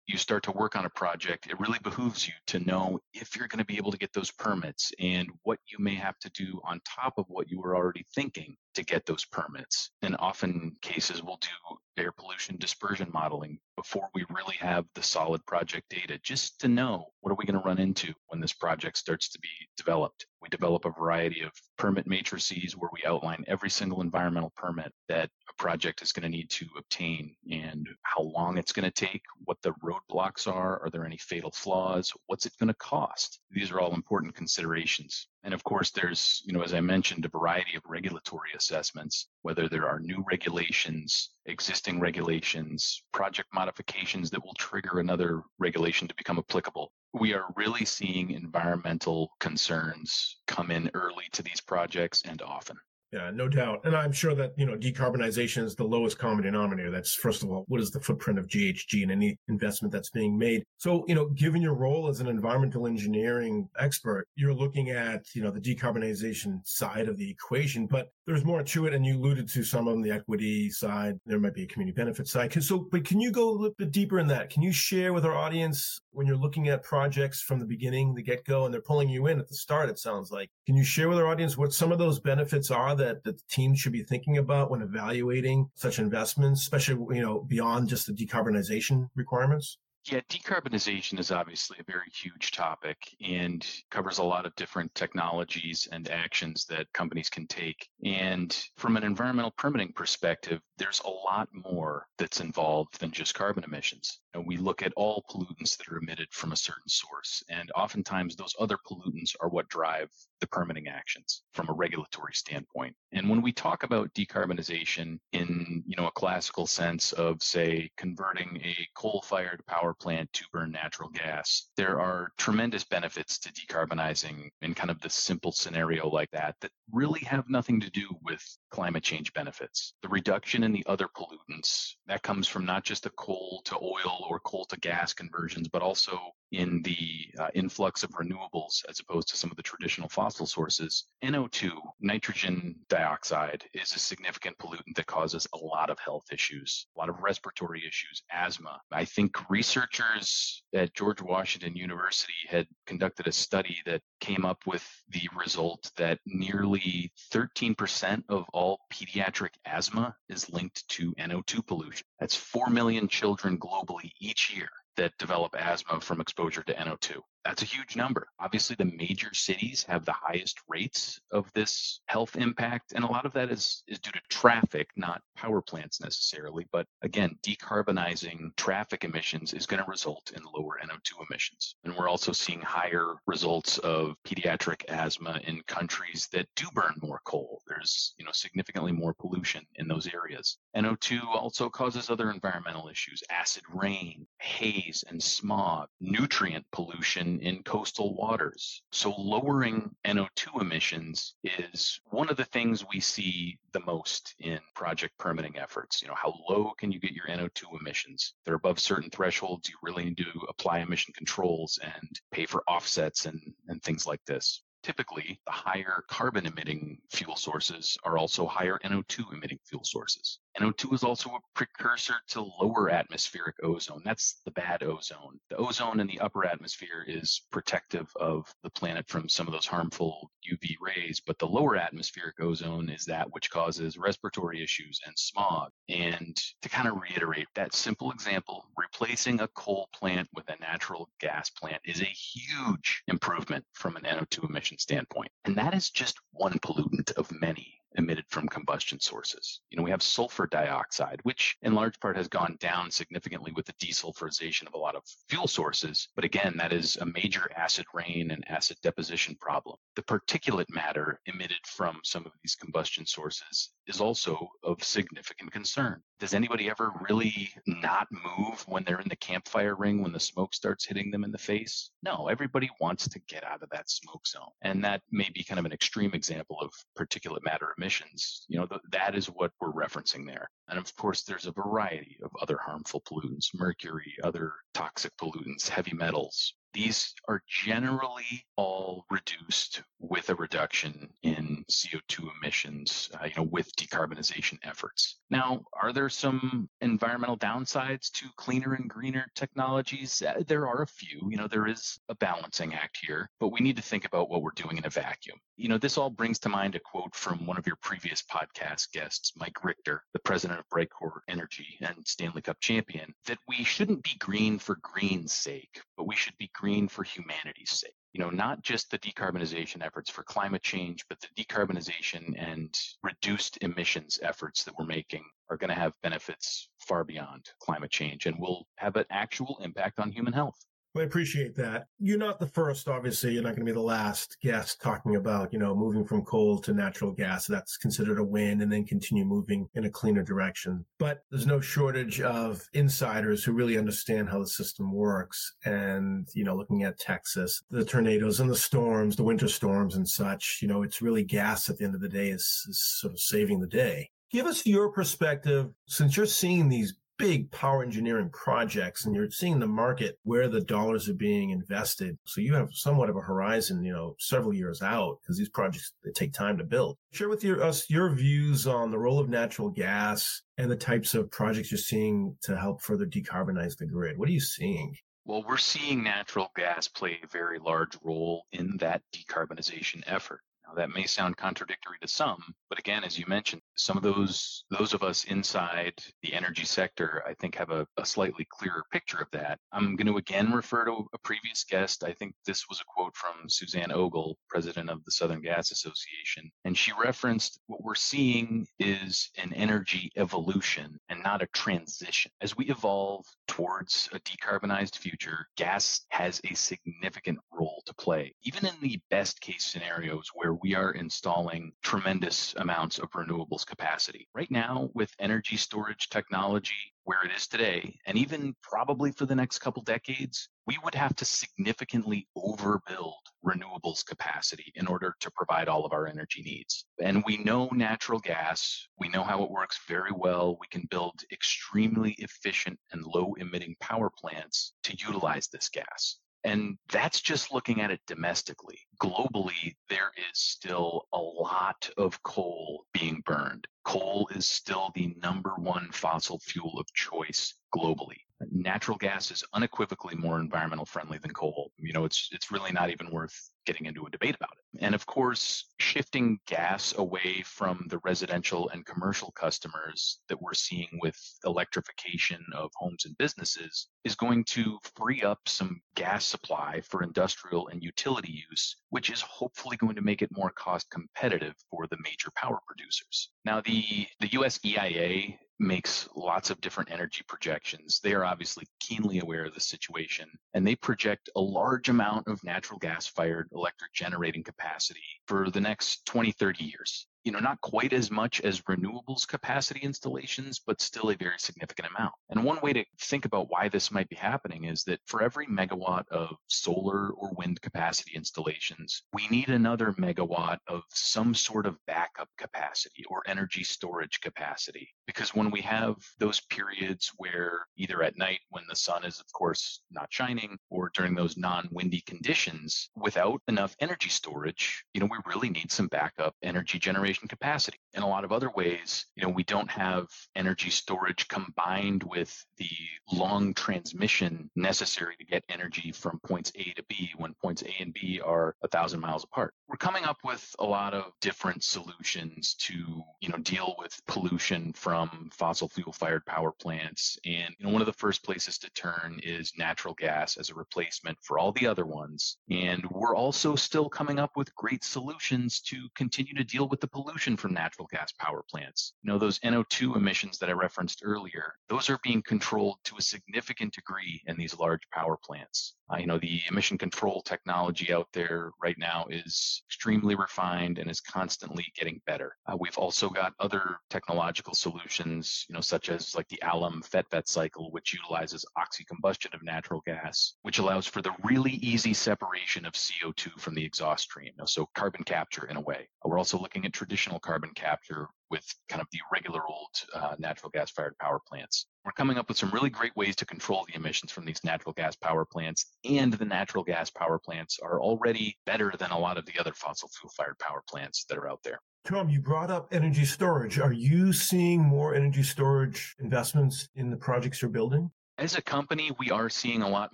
you 0.05 0.17
start 0.17 0.43
to 0.43 0.51
work 0.51 0.75
on 0.75 0.85
a 0.85 0.89
project, 0.89 1.47
it 1.47 1.59
really 1.61 1.79
behooves 1.81 2.27
you 2.27 2.33
to 2.47 2.59
know 2.59 2.99
if 3.13 3.37
you're 3.37 3.47
going 3.47 3.59
to 3.59 3.65
be 3.65 3.77
able 3.77 3.91
to 3.91 3.97
get 3.97 4.11
those 4.11 4.31
permits 4.31 4.91
and 4.99 5.29
what 5.43 5.59
you 5.65 5.77
may 5.79 5.95
have 5.95 6.19
to 6.19 6.29
do 6.31 6.61
on 6.65 6.81
top 6.85 7.13
of 7.17 7.25
what 7.29 7.49
you 7.49 7.61
were 7.61 7.75
already 7.75 8.05
thinking 8.13 8.57
to 8.75 8.83
get 8.83 9.05
those 9.05 9.23
permits. 9.25 9.91
And 10.01 10.17
often 10.19 10.75
cases 10.81 11.23
we'll 11.23 11.39
do 11.39 11.77
air 11.97 12.11
pollution 12.11 12.57
dispersion 12.57 13.09
modeling 13.13 13.59
before 13.77 14.09
we 14.13 14.25
really 14.29 14.57
have 14.59 14.85
the 14.95 15.03
solid 15.03 15.45
project 15.45 15.89
data 15.89 16.19
just 16.21 16.59
to 16.59 16.67
know 16.67 17.07
what 17.25 17.31
are 17.31 17.37
we 17.39 17.45
going 17.45 17.59
to 17.59 17.67
run 17.67 17.79
into 17.79 18.13
when 18.27 18.39
this 18.39 18.53
project 18.53 18.95
starts 18.95 19.29
to 19.29 19.39
be 19.39 19.47
developed. 19.77 20.27
We 20.45 20.49
develop 20.49 20.85
a 20.85 20.91
variety 20.91 21.41
of 21.41 21.51
permit 21.75 22.05
matrices 22.05 22.77
where 22.77 22.91
we 22.93 23.03
outline 23.03 23.43
every 23.47 23.71
single 23.71 24.01
environmental 24.01 24.53
permit 24.55 24.93
that 25.09 25.31
a 25.49 25.53
project 25.57 26.03
is 26.03 26.11
going 26.11 26.21
to 26.21 26.37
need 26.37 26.51
to 26.51 26.67
obtain 26.77 27.35
and 27.51 27.89
how 28.03 28.21
long 28.21 28.59
it's 28.59 28.71
going 28.71 28.85
to 28.85 28.91
take, 28.91 29.23
what 29.45 29.57
the 29.63 29.73
roadblocks 29.83 30.47
are, 30.47 30.83
are 30.83 30.91
there 30.91 31.03
any 31.03 31.17
fatal 31.17 31.49
flaws, 31.49 32.13
what's 32.27 32.45
it 32.45 32.53
going 32.59 32.67
to 32.67 32.75
cost. 32.75 33.39
These 33.49 33.71
are 33.71 33.79
all 33.79 33.95
important 33.95 34.35
considerations. 34.35 35.29
And 35.43 35.51
of 35.51 35.63
course, 35.63 35.89
there's, 35.89 36.43
you 36.45 36.53
know, 36.53 36.61
as 36.61 36.75
I 36.75 36.79
mentioned, 36.79 37.25
a 37.25 37.29
variety 37.29 37.75
of 37.75 37.81
regulatory 37.87 38.51
assessments, 38.55 39.29
whether 39.41 39.67
there 39.67 39.87
are 39.87 39.99
new 39.99 40.23
regulations, 40.29 41.31
existing 41.47 41.99
regulations, 41.99 43.01
project 43.11 43.49
modifications 43.51 44.29
that 44.29 44.45
will 44.45 44.53
trigger 44.59 44.99
another 44.99 45.41
regulation 45.57 46.07
to 46.07 46.15
become 46.15 46.37
applicable 46.37 46.91
we 47.17 47.33
are 47.33 47.45
really 47.55 47.85
seeing 47.85 48.31
environmental 48.31 49.31
concerns 49.39 50.34
come 50.47 50.71
in 50.71 50.89
early 50.93 51.25
to 51.33 51.43
these 51.43 51.61
projects 51.61 52.21
and 52.25 52.41
often. 52.41 52.77
Yeah, 53.15 53.31
no 53.33 53.47
doubt. 53.47 53.79
And 53.85 53.95
I'm 53.95 54.11
sure 54.11 54.35
that, 54.35 54.51
you 54.57 54.65
know, 54.65 54.75
decarbonization 54.75 55.63
is 55.63 55.73
the 55.73 55.85
lowest 55.85 56.17
common 56.17 56.43
denominator. 56.43 56.91
That's 56.91 57.13
first 57.13 57.43
of 57.43 57.49
all, 57.49 57.63
what 57.69 57.79
is 57.79 57.89
the 57.89 58.01
footprint 58.01 58.37
of 58.37 58.47
GHG 58.47 59.03
in 59.03 59.09
any 59.09 59.37
investment 59.47 59.93
that's 59.93 60.09
being 60.09 60.37
made? 60.37 60.65
So, 60.79 61.05
you 61.07 61.15
know, 61.15 61.29
given 61.29 61.61
your 61.61 61.75
role 61.75 62.09
as 62.09 62.19
an 62.19 62.27
environmental 62.27 62.87
engineering 62.87 63.69
expert, 63.79 64.27
you're 64.35 64.53
looking 64.53 64.89
at, 64.89 65.23
you 65.33 65.41
know, 65.41 65.49
the 65.51 65.61
decarbonization 65.61 66.59
side 66.65 67.07
of 67.07 67.15
the 67.15 67.29
equation, 67.29 67.87
but 67.87 68.09
there's 68.27 68.43
more 68.43 68.63
to 68.63 68.85
it. 68.85 68.93
And 68.93 69.05
you 69.05 69.17
alluded 69.17 69.47
to 69.49 69.63
some 69.63 69.87
of 69.87 70.03
the 70.03 70.11
equity 70.11 70.69
side. 70.69 71.17
There 71.25 71.39
might 71.39 71.53
be 71.53 71.63
a 71.63 71.67
community 71.67 71.95
benefit 71.95 72.27
side. 72.27 72.51
So, 72.61 72.87
but 72.91 73.05
can 73.05 73.21
you 73.21 73.31
go 73.31 73.49
a 73.49 73.51
little 73.51 73.75
bit 73.77 73.91
deeper 73.91 74.19
in 74.19 74.27
that? 74.27 74.49
Can 74.49 74.61
you 74.61 74.73
share 74.73 75.13
with 75.13 75.25
our 75.25 75.35
audience 75.35 76.01
when 76.15 76.25
you're 76.27 76.37
looking 76.37 76.69
at 76.69 76.83
projects 76.83 77.41
from 77.41 77.59
the 77.59 77.65
beginning, 77.65 78.13
the 78.13 78.21
get 78.21 78.45
go, 78.45 78.65
and 78.65 78.73
they're 78.73 78.81
pulling 78.81 79.09
you 79.09 79.27
in 79.27 79.39
at 79.39 79.47
the 79.47 79.55
start, 79.55 79.89
it 79.89 79.99
sounds 79.99 80.31
like. 80.31 80.49
Can 80.65 80.75
you 80.75 80.83
share 80.83 81.09
with 81.09 81.17
our 81.17 81.27
audience 81.27 81.57
what 81.57 81.73
some 81.73 81.91
of 81.91 81.99
those 81.99 82.19
benefits 82.19 82.71
are 82.71 82.95
that, 82.95 83.23
that 83.23 83.37
the 83.37 83.43
team 83.49 83.75
should 83.75 83.91
be 83.91 84.03
thinking 84.03 84.37
about 84.37 84.71
when 84.71 84.81
evaluating 84.81 85.69
such 85.75 85.99
investments, 85.99 86.61
especially, 86.61 87.15
you 87.15 87.21
know, 87.21 87.41
beyond 87.41 87.89
just 87.89 88.07
the 88.07 88.13
decarbonization 88.13 89.09
requirements? 89.15 89.77
Yeah, 90.11 90.21
decarbonization 90.29 91.19
is 91.19 91.31
obviously 91.31 91.77
a 91.79 91.91
very 91.91 92.11
huge 92.13 92.51
topic 92.51 92.97
and 93.27 93.65
covers 93.89 94.19
a 94.19 94.23
lot 94.23 94.45
of 94.45 94.53
different 94.55 94.93
technologies 94.93 95.87
and 95.91 96.07
actions 96.11 96.65
that 96.69 96.93
companies 96.93 97.27
can 97.27 97.47
take. 97.47 97.87
And 98.03 98.55
from 98.77 98.97
an 98.97 99.03
environmental 99.03 99.53
permitting 99.57 99.93
perspective, 99.93 100.61
there's 100.77 101.01
a 101.05 101.09
lot 101.09 101.49
more 101.53 102.07
that's 102.17 102.41
involved 102.41 102.99
than 102.99 103.11
just 103.11 103.35
carbon 103.35 103.63
emissions. 103.63 104.19
And 104.33 104.45
we 104.45 104.57
look 104.57 104.81
at 104.81 104.93
all 104.95 105.23
pollutants 105.29 105.77
that 105.77 105.87
are 105.87 105.97
emitted 105.97 106.27
from 106.31 106.51
a 106.51 106.57
certain 106.57 106.89
source, 106.89 107.43
and 107.49 107.71
oftentimes 107.71 108.35
those 108.35 108.55
other 108.59 108.77
pollutants 108.77 109.35
are 109.39 109.49
what 109.49 109.69
drive 109.69 110.09
the 110.41 110.47
permitting 110.47 110.87
actions 110.87 111.43
from 111.53 111.69
a 111.69 111.73
regulatory 111.73 112.33
standpoint. 112.33 112.95
And 113.13 113.29
when 113.29 113.41
we 113.41 113.53
talk 113.53 113.83
about 113.83 114.13
decarbonization 114.13 115.19
in, 115.31 115.83
you 115.87 115.95
know, 115.95 116.07
a 116.07 116.11
classical 116.11 116.67
sense 116.67 117.13
of 117.13 117.41
say 117.41 117.89
converting 117.95 118.59
a 118.63 118.75
coal-fired 118.95 119.65
power 119.67 119.93
plant 119.93 120.31
to 120.33 120.43
burn 120.51 120.71
natural 120.71 121.09
gas, 121.09 121.67
there 121.77 122.01
are 122.01 122.31
tremendous 122.37 122.83
benefits 122.83 123.39
to 123.39 123.53
decarbonizing 123.53 124.49
in 124.61 124.73
kind 124.73 124.91
of 124.91 124.99
the 124.99 125.09
simple 125.09 125.53
scenario 125.53 126.09
like 126.09 126.31
that 126.31 126.55
that 126.59 126.71
really 126.91 127.21
have 127.21 127.49
nothing 127.49 127.79
to 127.79 127.89
do 127.89 128.09
with 128.23 128.43
climate 128.75 129.03
change 129.03 129.31
benefits. 129.31 129.93
The 130.01 130.09
reduction 130.09 130.61
in 130.61 130.73
the 130.73 130.83
other 130.85 131.07
pollutants 131.07 131.93
that 132.07 132.23
comes 132.23 132.45
from 132.45 132.65
not 132.65 132.83
just 132.83 133.03
the 133.03 133.09
coal 133.11 133.61
to 133.63 133.77
oil 133.77 134.27
or 134.29 134.41
coal 134.41 134.65
to 134.65 134.77
gas 134.77 135.13
conversions, 135.13 135.69
but 135.69 135.81
also 135.81 136.19
in 136.51 136.81
the 136.83 136.99
uh, 137.39 137.47
influx 137.53 138.03
of 138.03 138.09
renewables 138.11 138.83
as 138.89 138.99
opposed 138.99 139.27
to 139.29 139.37
some 139.37 139.51
of 139.51 139.57
the 139.57 139.63
traditional 139.63 140.09
fossil 140.09 140.45
sources. 140.45 141.05
NO2, 141.23 141.71
nitrogen 142.01 142.75
dioxide, 142.89 143.63
is 143.73 143.93
a 143.93 143.99
significant 143.99 144.57
pollutant 144.57 144.95
that 144.95 145.05
causes 145.05 145.47
a 145.53 145.57
lot 145.57 145.89
of 145.89 145.99
health 145.99 146.25
issues, 146.31 146.87
a 146.95 146.99
lot 146.99 147.09
of 147.09 147.19
respiratory 147.21 147.83
issues, 147.87 148.23
asthma. 148.31 148.79
I 148.91 149.05
think 149.05 149.49
researchers 149.49 150.63
at 150.73 150.93
George 150.93 151.21
Washington 151.21 151.75
University 151.75 152.33
had 152.47 152.67
conducted 152.85 153.27
a 153.27 153.31
study 153.31 153.77
that 153.85 154.01
came 154.19 154.45
up 154.45 154.65
with 154.65 154.85
the 155.09 155.27
result 155.37 155.91
that 155.97 156.19
nearly 156.25 157.11
13% 157.33 158.23
of 158.29 158.45
all 158.53 158.79
pediatric 158.93 159.51
asthma 159.65 160.15
is 160.29 160.49
linked 160.49 160.87
to 160.89 161.13
NO2 161.13 161.65
pollution. 161.65 162.05
That's 162.19 162.35
4 162.35 162.69
million 162.69 163.07
children 163.07 163.57
globally 163.57 164.11
each 164.19 164.53
year 164.55 164.69
that 164.97 165.17
develop 165.17 165.55
asthma 165.55 165.99
from 166.01 166.21
exposure 166.21 166.63
to 166.63 166.73
NO2. 166.73 167.17
That's 167.45 167.61
a 167.61 167.65
huge 167.65 167.95
number. 167.95 168.27
Obviously, 168.39 168.75
the 168.75 168.91
major 168.97 169.31
cities 169.33 169.85
have 169.87 170.03
the 170.03 170.11
highest 170.11 170.59
rates 170.67 171.21
of 171.31 171.51
this 171.53 172.01
health 172.07 172.35
impact, 172.35 172.93
and 172.93 173.03
a 173.03 173.07
lot 173.07 173.27
of 173.27 173.33
that 173.33 173.51
is, 173.51 173.83
is 173.87 173.99
due 173.99 174.11
to 174.11 174.19
traffic, 174.29 174.89
not 174.95 175.21
power 175.37 175.61
plants 175.61 176.01
necessarily. 176.01 176.65
But 176.71 176.87
again, 177.03 177.37
decarbonizing 177.43 178.55
traffic 178.57 179.03
emissions 179.03 179.53
is 179.53 179.67
going 179.67 179.83
to 179.83 179.89
result 179.89 180.31
in 180.35 180.41
lower 180.55 180.79
NO2 180.83 181.23
emissions. 181.29 181.75
And 181.83 181.95
we're 181.95 182.09
also 182.09 182.31
seeing 182.31 182.61
higher 182.61 183.13
results 183.27 183.77
of 183.79 184.15
pediatric 184.27 184.83
asthma 184.89 185.39
in 185.43 185.61
countries 185.67 186.27
that 186.33 186.47
do 186.55 186.65
burn 186.73 186.95
more 186.99 187.21
coal. 187.25 187.61
There's, 187.67 188.15
you 188.17 188.25
know, 188.25 188.31
significantly 188.33 188.91
more 188.91 189.13
pollution 189.13 189.63
in 189.75 189.87
those 189.87 190.09
areas. 190.11 190.57
NO2 190.75 191.23
also 191.23 191.69
causes 191.69 192.09
other 192.09 192.31
environmental 192.31 192.89
issues, 192.89 193.21
acid 193.29 193.63
rain, 193.71 194.25
haze 194.39 195.03
and 195.07 195.21
smog, 195.21 195.89
nutrient 196.01 196.65
pollution 196.71 197.34
in, 197.39 197.63
coastal 197.63 198.15
waters. 198.15 198.81
So 198.91 199.13
lowering 199.17 199.95
NO2 200.05 200.61
emissions 200.61 201.35
is 201.43 201.99
one 202.11 202.29
of 202.29 202.37
the 202.37 202.45
things 202.45 202.85
we 202.93 202.99
see 202.99 203.57
the 203.73 203.79
most 203.81 204.35
in 204.39 204.59
project 204.75 205.17
permitting 205.17 205.57
efforts. 205.57 206.01
You 206.01 206.07
know, 206.07 206.15
how 206.15 206.33
low 206.49 206.71
can 206.77 206.91
you 206.91 206.99
get 206.99 207.11
your 207.13 207.27
NO2 207.27 207.79
emissions? 207.79 208.33
They're 208.45 208.55
above 208.55 208.79
certain 208.79 209.09
thresholds. 209.09 209.69
You 209.69 209.75
really 209.81 210.05
need 210.05 210.17
to 210.17 210.45
apply 210.49 210.79
emission 210.79 211.13
controls 211.13 211.79
and 211.81 212.21
pay 212.31 212.45
for 212.45 212.63
offsets 212.67 213.25
and, 213.25 213.39
and 213.67 213.81
things 213.81 214.05
like 214.05 214.23
this. 214.25 214.61
typically 214.85 215.39
the 215.47 215.51
higher 215.51 216.03
carbon 216.07 216.45
emitting 216.45 216.99
fuel 217.09 217.35
sources 217.35 217.97
are 218.03 218.19
also 218.19 218.45
higher 218.45 218.77
NO2 218.85 219.33
emitting 219.33 219.57
fuel 219.65 219.83
sources. 219.83 220.39
NO2 220.59 220.93
is 220.93 221.03
also 221.03 221.29
a 221.31 221.39
precursor 221.53 222.15
to 222.29 222.49
lower 222.61 222.89
atmospheric 222.89 223.55
ozone. 223.63 224.01
That's 224.05 224.41
the 224.45 224.51
bad 224.51 224.83
ozone. 224.83 225.39
The 225.49 225.57
ozone 225.57 225.99
in 225.99 226.07
the 226.07 226.19
upper 226.21 226.45
atmosphere 226.45 227.03
is 227.05 227.41
protective 227.51 228.09
of 228.15 228.53
the 228.63 228.69
planet 228.69 229.07
from 229.07 229.27
some 229.27 229.47
of 229.47 229.53
those 229.53 229.65
harmful 229.65 230.31
UV 230.49 230.75
rays, 230.79 231.21
but 231.25 231.37
the 231.39 231.47
lower 231.47 231.75
atmospheric 231.75 232.39
ozone 232.39 232.89
is 232.89 233.05
that 233.05 233.31
which 233.31 233.49
causes 233.49 233.97
respiratory 233.97 234.63
issues 234.63 234.99
and 235.05 235.17
smog. 235.17 235.71
And 235.89 236.35
to 236.61 236.69
kind 236.69 236.87
of 236.87 237.01
reiterate 237.01 237.47
that 237.55 237.73
simple 237.73 238.11
example, 238.11 238.65
replacing 238.77 239.41
a 239.41 239.49
coal 239.49 239.89
plant 239.93 240.29
with 240.33 240.49
a 240.49 240.59
natural 240.59 241.09
gas 241.19 241.49
plant 241.49 241.81
is 241.83 242.01
a 242.01 242.05
huge 242.05 243.03
improvement 243.07 243.65
from 243.73 243.97
an 243.97 244.03
NO2 244.03 244.49
emission 244.49 244.77
standpoint. 244.77 245.31
And 245.43 245.57
that 245.57 245.73
is 245.73 245.89
just 245.89 246.17
one 246.31 246.59
pollutant 246.59 247.11
of 247.13 247.31
many 247.31 247.81
emitted 247.97 248.25
from 248.29 248.47
combustion 248.47 248.99
sources. 248.99 249.61
You 249.69 249.77
know, 249.77 249.83
we 249.83 249.91
have 249.91 250.01
sulfur 250.01 250.47
dioxide, 250.47 251.19
which 251.23 251.57
in 251.61 251.73
large 251.73 251.99
part 251.99 252.17
has 252.17 252.27
gone 252.27 252.57
down 252.59 252.91
significantly 252.91 253.51
with 253.51 253.65
the 253.65 253.73
desulfurization 253.73 254.67
of 254.67 254.73
a 254.73 254.77
lot 254.77 254.95
of 254.95 255.03
fuel 255.29 255.47
sources. 255.47 256.07
But 256.15 256.25
again, 256.25 256.55
that 256.57 256.73
is 256.73 256.97
a 256.97 257.05
major 257.05 257.49
acid 257.55 257.85
rain 257.93 258.31
and 258.31 258.43
acid 258.49 258.77
deposition 258.81 259.35
problem. 259.35 259.77
The 259.95 260.03
particulate 260.03 260.69
matter 260.69 261.19
emitted 261.25 261.65
from 261.65 261.99
some 262.03 262.25
of 262.25 262.31
these 262.43 262.55
combustion 262.55 263.05
sources 263.05 263.69
is 263.87 264.01
also 264.01 264.49
of 264.63 264.83
significant 264.83 265.51
concern. 265.51 266.01
Does 266.19 266.33
anybody 266.33 266.69
ever 266.69 266.91
really 267.09 267.49
not 267.67 268.07
move 268.11 268.63
when 268.67 268.83
they're 268.83 268.99
in 268.99 269.09
the 269.09 269.15
campfire 269.15 269.75
ring 269.75 270.01
when 270.01 270.13
the 270.13 270.19
smoke 270.19 270.53
starts 270.53 270.85
hitting 270.85 271.11
them 271.11 271.23
in 271.23 271.31
the 271.31 271.37
face? 271.37 271.91
No, 272.01 272.27
everybody 272.27 272.69
wants 272.79 273.07
to 273.09 273.19
get 273.27 273.43
out 273.43 273.61
of 273.61 273.69
that 273.71 273.89
smoke 273.89 274.25
zone. 274.27 274.49
And 274.61 274.83
that 274.83 275.01
may 275.11 275.29
be 275.33 275.43
kind 275.43 275.59
of 275.59 275.65
an 275.65 275.73
extreme 275.73 276.13
example 276.13 276.57
of 276.61 276.71
particulate 276.97 277.43
matter 277.43 277.73
emissions. 277.77 278.45
You 278.47 278.59
know, 278.59 278.65
th- 278.65 278.81
that 278.91 279.15
is 279.15 279.27
what 279.27 279.51
we're 279.59 279.73
referencing 279.73 280.25
there. 280.25 280.49
And 280.69 280.79
of 280.79 280.95
course, 280.95 281.23
there's 281.23 281.45
a 281.45 281.51
variety 281.51 282.17
of 282.23 282.31
other 282.41 282.57
harmful 282.57 283.01
pollutants, 283.01 283.49
mercury, 283.53 284.15
other 284.23 284.53
toxic 284.73 285.11
pollutants, 285.17 285.67
heavy 285.67 285.93
metals, 285.93 286.53
these 286.75 287.15
are 287.29 287.41
generally 287.47 288.45
all 288.57 289.05
reduced 289.09 289.81
with 289.99 290.29
a 290.29 290.35
reduction 290.35 291.09
in 291.23 291.63
CO2 291.71 292.29
emissions, 292.37 293.09
uh, 293.15 293.25
you 293.25 293.33
know, 293.37 293.43
with 293.49 293.73
decarbonization 293.77 294.59
efforts. 294.61 295.19
Now, 295.29 295.63
are 295.81 295.93
there 295.93 296.09
some 296.09 296.69
environmental 296.81 297.37
downsides 297.37 298.11
to 298.11 298.25
cleaner 298.35 298.73
and 298.73 298.89
greener 298.89 299.25
technologies? 299.35 300.21
Uh, 300.21 300.43
there 300.47 300.67
are 300.67 300.81
a 300.81 300.87
few. 300.87 301.27
You 301.29 301.37
know, 301.37 301.47
there 301.47 301.67
is 301.67 301.97
a 302.09 302.15
balancing 302.15 302.73
act 302.73 302.99
here, 303.01 303.29
but 303.39 303.53
we 303.53 303.61
need 303.61 303.77
to 303.77 303.81
think 303.81 304.03
about 304.03 304.29
what 304.29 304.41
we're 304.41 304.51
doing 304.55 304.77
in 304.77 304.85
a 304.85 304.89
vacuum. 304.89 305.37
You 305.57 305.69
know, 305.69 305.77
this 305.77 305.97
all 305.97 306.09
brings 306.09 306.39
to 306.39 306.49
mind 306.49 306.75
a 306.75 306.79
quote 306.79 307.15
from 307.15 307.45
one 307.45 307.57
of 307.57 307.65
your 307.65 307.77
previous 307.77 308.21
podcast 308.21 308.91
guests, 308.91 309.31
Mike 309.37 309.63
Richter, 309.63 310.03
the 310.13 310.19
president 310.19 310.59
of 310.59 310.69
Brightcore 310.69 311.21
Energy 311.29 311.77
and 311.81 312.05
Stanley 312.05 312.41
Cup 312.41 312.59
champion, 312.59 313.13
that 313.25 313.39
we 313.47 313.63
shouldn't 313.63 314.03
be 314.03 314.17
green 314.19 314.59
for 314.59 314.77
green's 314.81 315.33
sake, 315.33 315.81
but 315.95 316.07
we 316.07 316.15
should 316.15 316.37
be 316.37 316.51
green 316.53 316.87
for 316.87 317.03
humanity's 317.03 317.71
sake 317.71 317.95
you 318.15 318.23
know, 318.23 318.29
not 318.29 318.61
just 318.61 318.89
the 318.89 318.99
decarbonization 318.99 319.85
efforts 319.85 320.09
for 320.09 320.23
climate 320.23 320.63
change, 320.63 321.03
but 321.09 321.19
the 321.19 321.43
decarbonization 321.43 322.33
and 322.37 322.73
reduced 323.03 323.57
emissions 323.61 324.21
efforts 324.23 324.63
that 324.63 324.73
we're 324.79 324.85
making 324.85 325.25
are 325.49 325.57
going 325.57 325.67
to 325.67 325.75
have 325.75 325.91
benefits 326.01 326.69
far 326.79 327.03
beyond 327.03 327.49
climate 327.59 327.91
change 327.91 328.25
and 328.25 328.39
will 328.39 328.67
have 328.77 328.95
an 328.95 329.03
actual 329.09 329.59
impact 329.61 329.99
on 329.99 330.13
human 330.13 330.31
health. 330.31 330.55
I 330.97 331.03
appreciate 331.03 331.55
that. 331.55 331.87
You're 331.99 332.17
not 332.17 332.39
the 332.39 332.47
first, 332.47 332.87
obviously. 332.87 333.33
You're 333.33 333.43
not 333.43 333.55
going 333.55 333.65
to 333.65 333.71
be 333.71 333.71
the 333.71 333.79
last 333.79 334.37
guest 334.41 334.81
talking 334.81 335.15
about, 335.15 335.51
you 335.51 335.59
know, 335.59 335.75
moving 335.75 336.05
from 336.05 336.23
coal 336.23 336.59
to 336.59 336.73
natural 336.73 337.11
gas. 337.11 337.47
That's 337.47 337.77
considered 337.77 338.19
a 338.19 338.23
win 338.23 338.61
and 338.61 338.71
then 338.71 338.85
continue 338.85 339.25
moving 339.25 339.67
in 339.75 339.85
a 339.85 339.89
cleaner 339.89 340.23
direction. 340.23 340.85
But 340.97 341.19
there's 341.29 341.47
no 341.47 341.59
shortage 341.59 342.21
of 342.21 342.67
insiders 342.73 343.43
who 343.43 343.53
really 343.53 343.77
understand 343.77 344.29
how 344.29 344.39
the 344.39 344.47
system 344.47 344.91
works. 344.91 345.53
And, 345.65 346.27
you 346.33 346.43
know, 346.43 346.55
looking 346.55 346.83
at 346.83 346.99
Texas, 346.99 347.61
the 347.69 347.85
tornadoes 347.85 348.39
and 348.39 348.49
the 348.49 348.55
storms, 348.55 349.15
the 349.15 349.23
winter 349.23 349.47
storms 349.47 349.95
and 349.95 350.07
such, 350.07 350.59
you 350.61 350.67
know, 350.67 350.83
it's 350.83 351.01
really 351.01 351.23
gas 351.23 351.69
at 351.69 351.77
the 351.77 351.85
end 351.85 351.95
of 351.95 352.01
the 352.01 352.09
day 352.09 352.29
is, 352.29 352.65
is 352.69 352.81
sort 352.81 353.13
of 353.13 353.19
saving 353.19 353.59
the 353.59 353.67
day. 353.67 354.09
Give 354.31 354.47
us 354.47 354.65
your 354.65 354.91
perspective 354.91 355.69
since 355.87 356.17
you're 356.17 356.25
seeing 356.25 356.67
these 356.67 356.95
big 357.17 357.49
power 357.51 357.83
engineering 357.83 358.29
projects 358.31 359.05
and 359.05 359.15
you're 359.15 359.29
seeing 359.31 359.59
the 359.59 359.67
market 359.67 360.17
where 360.23 360.47
the 360.47 360.61
dollars 360.61 361.07
are 361.09 361.13
being 361.13 361.51
invested. 361.51 362.17
So 362.25 362.41
you 362.41 362.53
have 362.53 362.69
somewhat 362.71 363.09
of 363.09 363.15
a 363.15 363.21
horizon, 363.21 363.83
you 363.83 363.93
know, 363.93 364.15
several 364.19 364.53
years 364.53 364.81
out 364.81 365.19
because 365.21 365.37
these 365.37 365.49
projects 365.49 365.93
they 366.03 366.11
take 366.11 366.33
time 366.33 366.57
to 366.57 366.63
build. 366.63 366.97
Share 367.11 367.29
with 367.29 367.43
your, 367.43 367.63
us 367.63 367.89
your 367.89 368.13
views 368.13 368.67
on 368.67 368.91
the 368.91 368.99
role 368.99 369.19
of 369.19 369.29
natural 369.29 369.69
gas 369.69 370.41
and 370.57 370.69
the 370.69 370.75
types 370.75 371.13
of 371.13 371.31
projects 371.31 371.71
you're 371.71 371.77
seeing 371.77 372.35
to 372.41 372.57
help 372.57 372.81
further 372.81 373.05
decarbonize 373.05 373.77
the 373.77 373.85
grid. 373.85 374.17
What 374.17 374.29
are 374.29 374.33
you 374.33 374.39
seeing? 374.39 374.95
Well, 375.25 375.43
we're 375.47 375.57
seeing 375.57 376.03
natural 376.03 376.51
gas 376.55 376.87
play 376.87 377.19
a 377.23 377.27
very 377.27 377.57
large 377.57 377.97
role 378.03 378.45
in 378.51 378.77
that 378.77 379.01
decarbonization 379.11 380.03
effort. 380.05 380.41
That 380.75 380.89
may 380.89 381.05
sound 381.05 381.37
contradictory 381.37 381.97
to 382.01 382.07
some, 382.07 382.53
but 382.69 382.79
again, 382.79 383.03
as 383.03 383.17
you 383.17 383.25
mentioned, 383.27 383.61
some 383.75 383.97
of 383.97 384.03
those 384.03 384.65
those 384.69 384.93
of 384.93 385.03
us 385.03 385.23
inside 385.25 385.93
the 386.21 386.33
energy 386.33 386.65
sector, 386.65 387.23
I 387.27 387.33
think, 387.35 387.55
have 387.55 387.69
a, 387.69 387.87
a 387.97 388.05
slightly 388.05 388.45
clearer 388.49 388.83
picture 388.91 389.19
of 389.19 389.31
that. 389.31 389.59
I'm 389.71 389.95
going 389.95 390.07
to 390.07 390.17
again 390.17 390.51
refer 390.51 390.85
to 390.85 391.07
a 391.13 391.17
previous 391.19 391.63
guest. 391.63 392.03
I 392.03 392.13
think 392.13 392.35
this 392.45 392.65
was 392.69 392.81
a 392.81 392.85
quote 392.87 393.15
from 393.15 393.49
Suzanne 393.49 393.91
Ogle, 393.91 394.37
president 394.49 394.89
of 394.89 395.03
the 395.05 395.11
Southern 395.11 395.41
Gas 395.41 395.71
Association, 395.71 396.51
and 396.65 396.77
she 396.77 396.91
referenced 397.01 397.59
what 397.67 397.83
we're 397.83 397.95
seeing 397.95 398.67
is 398.79 399.29
an 399.37 399.53
energy 399.53 400.11
evolution 400.17 400.99
and 401.09 401.23
not 401.23 401.41
a 401.41 401.47
transition. 401.47 402.31
As 402.41 402.57
we 402.57 402.65
evolve 402.65 403.25
towards 403.47 404.09
a 404.11 404.19
decarbonized 404.19 404.97
future, 404.97 405.47
gas 405.55 406.05
has 406.09 406.41
a 406.49 406.53
significant 406.53 407.39
role 407.65 407.81
to 407.85 407.93
play, 407.95 408.33
even 408.43 408.65
in 408.65 408.75
the 408.81 409.01
best 409.09 409.41
case 409.41 409.65
scenarios 409.65 410.29
where 410.35 410.53
we 410.53 410.75
are 410.75 410.91
installing 410.91 411.71
tremendous 411.81 412.53
amounts 412.57 412.99
of 412.99 413.09
renewables 413.11 413.65
capacity. 413.65 414.27
Right 414.35 414.51
now, 414.51 414.89
with 414.93 415.09
energy 415.19 415.57
storage 415.57 416.09
technology 416.09 416.93
where 417.05 417.23
it 417.23 417.31
is 417.35 417.47
today, 417.47 417.97
and 418.05 418.17
even 418.17 418.55
probably 418.61 419.11
for 419.11 419.25
the 419.25 419.35
next 419.35 419.59
couple 419.59 419.81
decades, 419.83 420.49
we 420.67 420.77
would 420.83 420.95
have 420.95 421.15
to 421.15 421.25
significantly 421.25 422.27
overbuild 422.37 423.13
renewables 423.43 424.05
capacity 424.05 424.71
in 424.75 424.87
order 424.87 425.15
to 425.19 425.31
provide 425.31 425.67
all 425.67 425.85
of 425.85 425.93
our 425.93 426.07
energy 426.07 426.41
needs. 426.43 426.85
And 427.01 427.23
we 427.25 427.37
know 427.37 427.69
natural 427.71 428.19
gas, 428.19 428.87
we 428.99 429.09
know 429.09 429.23
how 429.23 429.43
it 429.43 429.51
works 429.51 429.79
very 429.87 430.11
well. 430.15 430.57
We 430.59 430.67
can 430.67 430.87
build 430.89 431.21
extremely 431.31 432.15
efficient 432.19 432.79
and 432.91 433.03
low 433.03 433.33
emitting 433.39 433.75
power 433.79 434.09
plants 434.09 434.73
to 434.83 434.95
utilize 434.97 435.47
this 435.47 435.69
gas. 435.69 436.17
And 436.45 436.77
that's 436.91 437.21
just 437.21 437.51
looking 437.51 437.81
at 437.81 437.89
it 437.89 438.01
domestically. 438.05 438.77
Globally, 439.01 439.75
there 439.89 440.11
is 440.15 440.39
still 440.39 441.07
a 441.11 441.17
lot 441.17 441.89
of 441.97 442.21
coal 442.21 442.85
being 442.93 443.23
burned. 443.25 443.67
Coal 443.83 444.29
is 444.35 444.45
still 444.45 444.91
the 444.93 445.15
number 445.23 445.53
one 445.57 445.89
fossil 445.91 446.39
fuel 446.39 446.79
of 446.79 446.85
choice 446.93 447.55
globally. 447.75 448.19
Natural 448.51 448.97
gas 448.97 449.31
is 449.31 449.43
unequivocally 449.53 450.15
more 450.15 450.39
environmental 450.39 450.85
friendly 450.85 451.17
than 451.17 451.31
coal. 451.31 451.71
You 451.77 451.93
know, 451.93 452.05
it's 452.05 452.29
it's 452.31 452.51
really 452.51 452.71
not 452.71 452.91
even 452.91 453.09
worth 453.09 453.49
getting 453.65 453.87
into 453.87 454.05
a 454.05 454.09
debate 454.11 454.35
about 454.35 454.51
it. 454.53 454.64
And 454.79 454.95
of 454.95 455.05
course, 455.05 455.65
shifting 455.79 456.39
gas 456.47 456.93
away 456.97 457.43
from 457.45 457.85
the 457.89 457.99
residential 457.99 458.69
and 458.69 458.85
commercial 458.85 459.31
customers 459.31 460.19
that 460.29 460.41
we're 460.41 460.53
seeing 460.53 460.87
with 461.01 461.17
electrification 461.45 462.43
of 462.53 462.71
homes 462.75 463.05
and 463.05 463.17
businesses 463.17 463.87
is 464.03 464.15
going 464.15 464.43
to 464.45 464.79
free 464.95 465.21
up 465.21 465.39
some 465.47 465.81
gas 465.95 466.25
supply 466.25 466.81
for 466.81 467.03
industrial 467.03 467.67
and 467.69 467.83
utility 467.83 468.43
use, 468.49 468.77
which 468.89 469.09
is 469.09 469.21
hopefully 469.21 469.77
going 469.77 469.95
to 469.95 470.01
make 470.01 470.21
it 470.21 470.29
more 470.31 470.51
cost 470.51 470.89
competitive 470.89 471.55
for 471.69 471.87
the 471.87 471.97
major 472.03 472.29
power 472.35 472.59
producers. 472.67 473.29
Now, 473.45 473.61
the, 473.61 474.07
the 474.19 474.31
US 474.33 474.59
EIA 474.65 475.37
makes 475.59 476.09
lots 476.15 476.49
of 476.49 476.59
different 476.61 476.91
energy 476.91 477.23
projections. 477.27 477.99
They 478.03 478.13
are 478.13 478.25
obviously 478.25 478.65
keenly 478.79 479.19
aware 479.19 479.45
of 479.45 479.53
the 479.53 479.61
situation 479.61 480.29
and 480.53 480.65
they 480.65 480.75
project 480.75 481.29
a 481.35 481.41
large 481.41 481.89
amount 481.89 482.27
of 482.27 482.43
natural 482.43 482.79
gas 482.79 483.07
fired 483.07 483.49
electric 483.53 483.93
generating 483.93 484.43
capacity 484.43 485.03
for 485.27 485.49
the 485.49 485.61
next 485.61 486.05
20, 486.05 486.31
30 486.31 486.63
years. 486.63 487.07
You 487.25 487.31
know, 487.31 487.39
not 487.39 487.59
quite 487.61 487.91
as 487.91 488.11
much 488.11 488.39
as 488.41 488.61
renewables 488.61 489.27
capacity 489.27 489.79
installations, 489.81 490.59
but 490.65 490.79
still 490.79 491.09
a 491.09 491.15
very 491.15 491.39
significant 491.39 491.89
amount. 491.89 492.13
And 492.29 492.43
one 492.43 492.61
way 492.61 492.71
to 492.73 492.85
think 492.99 493.25
about 493.25 493.49
why 493.49 493.67
this 493.67 493.91
might 493.91 494.07
be 494.09 494.15
happening 494.15 494.65
is 494.65 494.83
that 494.85 494.99
for 495.07 495.23
every 495.23 495.47
megawatt 495.47 496.07
of 496.09 496.35
solar 496.47 497.09
or 497.09 497.33
wind 497.35 497.59
capacity 497.61 498.11
installations, 498.15 499.01
we 499.11 499.27
need 499.29 499.49
another 499.49 499.93
megawatt 499.93 500.59
of 500.67 500.83
some 500.89 501.33
sort 501.33 501.65
of 501.65 501.77
backup 501.87 502.29
capacity 502.37 503.03
or 503.09 503.23
energy 503.27 503.63
storage 503.63 504.21
capacity. 504.21 504.89
because 505.07 505.33
when 505.33 505.49
we 505.51 505.61
have 505.61 505.95
those 506.19 506.41
periods 506.41 507.11
where 507.17 507.65
either 507.77 508.03
at 508.03 508.17
night 508.17 508.39
when 508.49 508.63
the 508.69 508.75
sun 508.75 509.03
is, 509.05 509.19
of 509.19 509.31
course, 509.33 509.81
not 509.91 510.11
shining, 510.11 510.57
or 510.69 510.91
during 510.93 511.15
those 511.15 511.37
non 511.37 511.67
windy 511.71 512.01
conditions, 512.05 512.89
without 512.95 513.41
enough 513.47 513.75
energy 513.79 514.09
storage, 514.09 514.83
you 514.93 514.99
know, 515.01 515.07
we 515.09 515.17
really 515.25 515.49
need 515.49 515.71
some 515.71 515.87
backup 515.87 516.35
energy 516.43 516.79
capacity. 517.23 517.79
In 517.93 518.03
a 518.03 518.07
lot 518.07 518.23
of 518.23 518.31
other 518.31 518.51
ways, 518.55 519.05
you 519.15 519.23
know, 519.23 519.29
we 519.29 519.43
don't 519.43 519.71
have 519.71 520.07
energy 520.35 520.69
storage 520.69 521.27
combined 521.27 522.03
with 522.03 522.45
the 522.57 522.69
long 523.11 523.53
transmission 523.53 524.49
necessary 524.55 525.15
to 525.17 525.25
get 525.25 525.43
energy 525.49 525.91
from 525.91 526.19
points 526.19 526.51
A 526.55 526.73
to 526.73 526.83
B 526.89 527.11
when 527.17 527.33
points 527.41 527.63
A 527.63 527.71
and 527.79 527.93
B 527.93 528.19
are 528.23 528.55
a 528.63 528.67
thousand 528.67 528.99
miles 528.99 529.23
apart. 529.23 529.53
We're 529.67 529.77
coming 529.77 530.03
up 530.03 530.17
with 530.23 530.55
a 530.59 530.65
lot 530.65 530.93
of 530.93 531.11
different 531.21 531.63
solutions 531.63 532.55
to, 532.59 532.73
you 533.21 533.29
know, 533.29 533.37
deal 533.37 533.75
with 533.79 533.99
pollution 534.07 534.73
from 534.73 535.29
fossil 535.31 535.69
fuel 535.69 535.93
fired 535.93 536.25
power 536.25 536.51
plants. 536.51 537.17
And 537.25 537.55
you 537.57 537.65
know, 537.65 537.71
one 537.71 537.81
of 537.81 537.87
the 537.87 537.93
first 537.93 538.23
places 538.23 538.57
to 538.59 538.69
turn 538.71 539.19
is 539.23 539.53
natural 539.57 539.93
gas 539.93 540.37
as 540.37 540.49
a 540.49 540.55
replacement 540.55 541.17
for 541.21 541.39
all 541.39 541.51
the 541.53 541.67
other 541.67 541.85
ones. 541.85 542.37
And 542.49 542.85
we're 542.91 543.15
also 543.15 543.55
still 543.55 543.89
coming 543.89 544.19
up 544.19 544.31
with 544.35 544.53
great 544.55 544.83
solutions 544.83 545.61
to 545.61 545.87
continue 545.95 546.33
to 546.35 546.43
deal 546.43 546.67
with 546.67 546.81
the 546.81 546.87
pollution 546.87 547.04
from 547.37 547.53
natural 547.53 547.87
gas 547.91 548.11
power 548.19 548.43
plants. 548.49 548.93
You 549.03 549.11
know, 549.11 549.19
those 549.19 549.39
NO2 549.39 549.95
emissions 549.95 550.39
that 550.39 550.49
I 550.49 550.53
referenced 550.53 551.01
earlier, 551.03 551.53
those 551.69 551.89
are 551.89 551.99
being 552.03 552.21
controlled 552.23 552.79
to 552.85 552.95
a 552.97 553.01
significant 553.01 553.73
degree 553.73 554.21
in 554.25 554.37
these 554.37 554.57
large 554.57 554.81
power 554.91 555.17
plants. 555.23 555.75
Uh, 555.91 555.97
you 555.97 556.07
know, 556.07 556.17
the 556.17 556.41
emission 556.49 556.77
control 556.77 557.21
technology 557.21 557.93
out 557.93 558.07
there 558.13 558.51
right 558.61 558.77
now 558.77 559.05
is 559.09 559.61
extremely 559.69 560.15
refined 560.15 560.79
and 560.79 560.89
is 560.89 560.99
constantly 560.99 561.65
getting 561.77 562.01
better. 562.07 562.35
Uh, 562.47 562.57
we've 562.59 562.77
also 562.77 563.09
got 563.09 563.33
other 563.39 563.77
technological 563.89 564.53
solutions, 564.53 565.45
you 565.47 565.53
know, 565.53 565.61
such 565.61 565.89
as 565.89 566.15
like 566.15 566.27
the 566.29 566.41
Allam-Fetvedt 566.41 567.27
cycle, 567.27 567.71
which 567.71 567.93
utilizes 567.93 568.45
oxy-combustion 568.57 569.31
of 569.33 569.43
natural 569.43 569.81
gas, 569.85 570.35
which 570.41 570.59
allows 570.59 570.87
for 570.87 571.01
the 571.01 571.11
really 571.23 571.53
easy 571.53 571.93
separation 571.93 572.65
of 572.65 572.73
CO2 572.73 573.39
from 573.39 573.53
the 573.53 573.63
exhaust 573.63 574.05
stream. 574.05 574.27
You 574.27 574.39
know, 574.39 574.45
so 574.45 574.67
carbon 574.75 575.03
capture 575.03 575.45
in 575.47 575.57
a 575.57 575.61
way. 575.61 575.87
Uh, 576.03 576.09
we're 576.09 576.17
also 576.17 576.39
looking 576.39 576.65
at 576.65 576.73
traditional 576.73 577.19
carbon 577.19 577.51
capture 577.53 578.07
with 578.29 578.45
kind 578.69 578.81
of 578.81 578.87
the 578.91 578.99
regular 579.11 579.41
old 579.47 579.69
uh, 579.93 580.15
natural 580.17 580.49
gas 580.53 580.71
fired 580.71 580.97
power 580.99 581.19
plants. 581.27 581.67
We're 581.83 581.91
coming 581.91 582.17
up 582.17 582.27
with 582.27 582.37
some 582.37 582.51
really 582.51 582.69
great 582.69 582.95
ways 582.95 583.15
to 583.17 583.25
control 583.25 583.65
the 583.67 583.75
emissions 583.75 584.11
from 584.11 584.25
these 584.25 584.43
natural 584.43 584.73
gas 584.73 584.95
power 584.95 585.25
plants, 585.25 585.65
and 585.83 586.13
the 586.13 586.25
natural 586.25 586.63
gas 586.63 586.89
power 586.89 587.19
plants 587.19 587.59
are 587.61 587.81
already 587.81 588.37
better 588.45 588.73
than 588.77 588.91
a 588.91 588.99
lot 588.99 589.17
of 589.17 589.25
the 589.25 589.39
other 589.39 589.53
fossil 589.53 589.89
fuel 589.89 590.11
fired 590.15 590.39
power 590.39 590.63
plants 590.67 591.05
that 591.09 591.17
are 591.17 591.29
out 591.29 591.43
there. 591.43 591.59
Tom, 591.85 592.09
you 592.09 592.19
brought 592.19 592.49
up 592.49 592.67
energy 592.71 593.05
storage. 593.05 593.59
Are 593.59 593.73
you 593.73 594.11
seeing 594.11 594.61
more 594.61 594.95
energy 594.95 595.21
storage 595.21 595.95
investments 595.99 596.67
in 596.73 596.89
the 596.89 596.97
projects 596.97 597.41
you're 597.41 597.51
building? 597.51 597.91
As 598.17 598.37
a 598.37 598.41
company, 598.41 598.91
we 598.97 599.11
are 599.11 599.29
seeing 599.29 599.61
a 599.61 599.67
lot 599.67 599.93